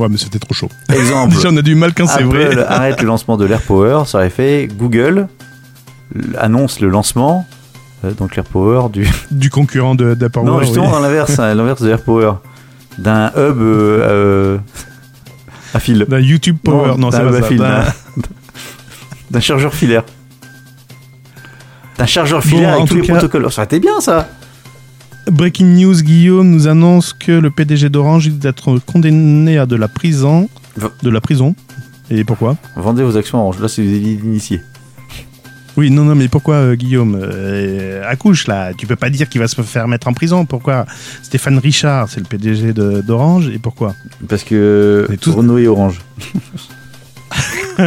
[0.00, 0.68] Ouais, mais c'était trop chaud.
[0.92, 1.34] Exemple.
[1.36, 2.56] Déjà, on a du mal quand c'est vrai.
[2.66, 5.28] arrête le lancement de l'AirPower, ça aurait fait Google
[6.38, 7.46] annonce le lancement,
[8.04, 9.08] euh, donc l'AirPower du.
[9.30, 10.40] Du concurrent de d'Apple.
[10.42, 12.32] non, justement dans l'inverse, hein, l'inverse de l'AirPower,
[12.98, 14.58] d'un hub euh, euh,
[15.74, 16.94] à fil, D'un YouTube Power.
[16.98, 17.46] Non, d'un c'est pas ça.
[17.46, 17.58] fil,
[19.30, 20.02] D'un- chargeur filaire,
[21.98, 23.52] d'un chargeur filaire avec tous les cas- protocoles.
[23.52, 24.28] Ça aurait été bien ça.
[25.30, 29.88] Breaking news, Guillaume nous annonce que le PDG d'Orange est d'être condamné à de la
[29.88, 30.48] prison.
[31.02, 31.54] De la prison.
[32.10, 32.56] Et pourquoi?
[32.76, 33.60] Vendez vos actions orange.
[33.60, 34.60] Là, c'est des délits d'initiés.
[35.76, 37.16] Oui, non, non, mais pourquoi, euh, Guillaume?
[37.20, 38.72] Euh, Accouche, là.
[38.76, 40.44] Tu peux pas dire qu'il va se faire mettre en prison.
[40.44, 40.84] Pourquoi?
[41.22, 43.48] Stéphane Richard, c'est le PDG d'Orange.
[43.48, 43.94] Et pourquoi?
[44.28, 46.00] Parce que tous- Renault et Orange.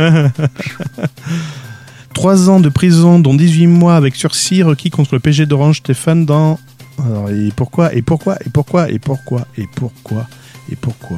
[2.14, 6.26] Trois ans de prison, dont 18 mois avec sursis requis contre le PG d'Orange Stéphane
[6.26, 6.60] dans.
[7.06, 10.28] Alors, et pourquoi Et pourquoi Et pourquoi Et pourquoi Et pourquoi
[10.72, 11.18] Et pourquoi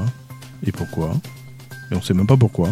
[0.65, 1.11] Et pourquoi?
[1.91, 2.69] Et on sait même pas pourquoi.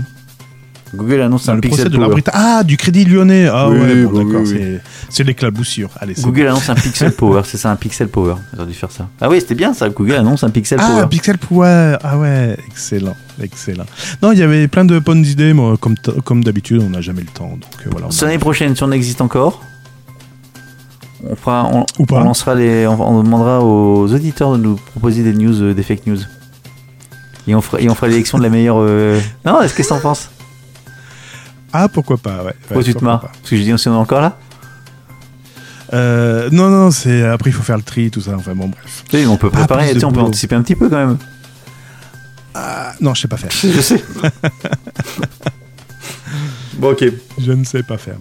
[0.95, 2.21] Google annonce un le Pixel de Power.
[2.33, 4.79] Ah, du crédit lyonnais Ah Oui, ouais, bon, oui, d'accord, oui,
[5.09, 5.89] c'est- l'éclaboussure.
[5.99, 8.35] Allez, Google annonce un Pixel Power, c'est ça, un Pixel Power.
[8.55, 9.09] J'aurais dû faire ça.
[9.19, 9.89] Ah oui, c'était bien ça.
[9.89, 11.07] Google annonce un Pixel Ah, Power.
[11.09, 13.85] Pixel Power Ah ouais, excellent, excellent.
[14.21, 17.21] Non, il y avait plein de bonnes idées, mais comme, comme d'habitude, on n'a jamais
[17.21, 17.49] le temps.
[17.49, 18.07] Donc euh, voilà.
[18.21, 19.63] l'année prochaine, si on existe encore,
[21.29, 22.15] on fera, on, Ou pas.
[22.17, 25.83] on lancera les, on, on demandera aux auditeurs de nous proposer des news, euh, des
[25.83, 26.19] fake news.
[27.47, 28.77] Et on fera, et on fera l'élection de la meilleure.
[28.79, 30.29] euh, Non, est-ce que t'en penses?
[31.73, 32.53] Ah, pourquoi pas, ouais.
[32.61, 33.31] Pourquoi ouais, tu te pourquoi marres pas.
[33.39, 34.37] Parce que j'ai dit, si on est encore là?
[35.93, 38.31] Euh, non, non, c'est après il faut faire le tri, tout ça.
[38.35, 39.03] Enfin bon, bref.
[39.09, 40.27] Tu sais, on peut Ah, préparer, de sais, on peut boulot.
[40.27, 41.17] anticiper un petit peu quand même.
[42.55, 43.51] Ah, non, je sais pas faire.
[43.75, 44.03] Je sais.
[46.77, 47.05] bon, ok.
[47.39, 48.15] Je ne sais pas faire.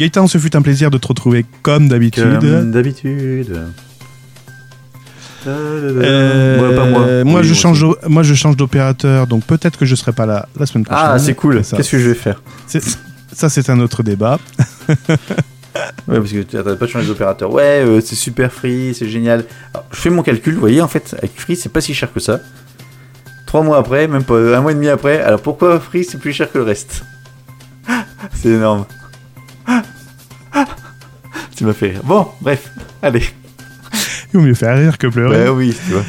[0.00, 2.38] Gaëtan, ce fut un plaisir de te retrouver comme d'habitude.
[2.40, 3.54] Comme d'habitude.
[5.46, 7.24] Euh, Ouais, pas moi.
[7.24, 7.98] moi, Oui, je change aussi.
[8.02, 11.04] d'o- moi, je change d'opérateur, donc peut-être que je serai pas là la semaine prochaine.
[11.06, 11.56] Ah, c'est cool.
[11.62, 12.42] Qu'est-ce que je vais faire
[13.32, 14.38] Ça, c'est un autre débat.
[16.08, 17.52] Ouais, parce que tu n'arrêtes pas de changer d'opérateur.
[17.52, 19.44] Ouais, euh, c'est super free, c'est génial.
[19.72, 22.12] Alors, je fais mon calcul, vous voyez, en fait, avec free, c'est pas si cher
[22.12, 22.40] que ça.
[23.46, 26.32] Trois mois après, même pas un mois et demi après, alors pourquoi free c'est plus
[26.32, 27.04] cher que le reste?
[28.34, 28.84] C'est énorme.
[31.56, 32.00] Tu m'as fait rire.
[32.04, 32.70] Bon, bref,
[33.02, 33.22] allez.
[34.32, 35.44] Il vaut mieux faire rire que pleurer.
[35.44, 36.02] Ouais, oui, tu vois.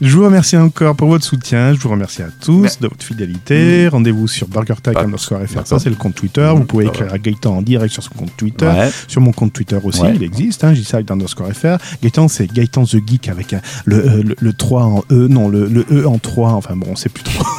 [0.00, 1.72] Je vous remercie encore pour votre soutien.
[1.72, 2.68] Je vous remercie à tous Ouais.
[2.80, 3.88] de votre fidélité.
[3.88, 5.66] Rendez-vous sur BurgerTech Ah, underscore FR.
[5.66, 6.42] Ça, c'est le compte Twitter.
[6.52, 8.66] Mhm, Vous pouvez ça écrire à Gaëtan en direct sur son compte Twitter.
[8.66, 8.90] Ouais.
[9.08, 10.12] Sur mon compte Twitter aussi, Ouais.
[10.14, 10.62] il existe.
[10.64, 11.78] Hein, Giside underscore FR.
[12.02, 15.28] Gaëtan, c'est Gaëtan the Geek avec un- le, euh, le, le 3 en E.
[15.28, 16.50] Non, le, le E en 3.
[16.52, 17.44] Enfin bon, on sait plus trop.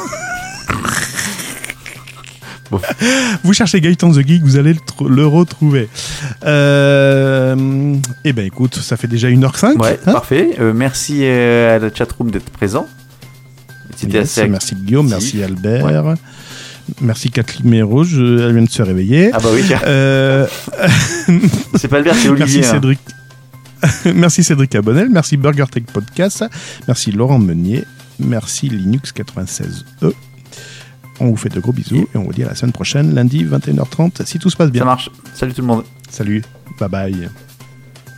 [2.72, 2.80] Bon.
[3.44, 5.88] Vous cherchez Gaëtan the Geek, vous allez le, tr- le retrouver.
[6.44, 9.78] Euh, eh ben écoute, ça fait déjà 1h05.
[9.82, 10.56] Ouais, hein parfait.
[10.60, 12.88] Euh, merci euh, à la chatroom d'être présent.
[13.96, 14.48] C'était Yes, assez.
[14.50, 16.16] Merci Guillaume, merci Albert.
[17.02, 19.32] Merci Kathleen Méro, je- elle vient de se réveiller.
[19.34, 20.46] Ah bah oui, Euh,
[21.76, 22.62] c'est pas Albert, c'est Olivier.
[22.62, 22.74] merci hein.
[22.74, 23.00] Cédric.
[24.16, 26.44] merci Cédric Abonnel, merci Burger Tech Podcast,
[26.88, 27.86] merci Laurent Meunier,
[28.20, 30.14] merci Linux 96E.
[31.26, 33.44] On vous fait de gros bisous et on vous dit à la semaine prochaine, lundi
[33.44, 34.86] 21h30, si tout se passe Ça bien.
[34.86, 35.10] marche.
[35.34, 35.84] Salut tout le monde.
[36.10, 36.44] Salut,
[36.80, 37.30] bye bye.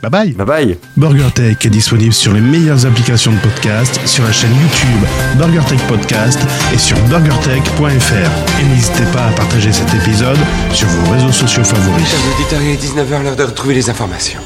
[0.04, 0.34] Bye bye.
[0.34, 0.78] Bye bye.
[0.98, 6.38] BurgerTech est disponible sur les meilleures applications de podcast, sur la chaîne YouTube BurgerTech Podcast
[6.74, 8.60] et sur burgertech.fr.
[8.62, 10.38] Et n'hésitez pas à partager cet épisode
[10.74, 12.06] sur vos réseaux sociaux favoris.
[12.08, 14.40] Chers auditeurs, il est 19h, l'heure de retrouver les informations.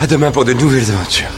[0.00, 1.28] À demain pour de nouvelles aventures.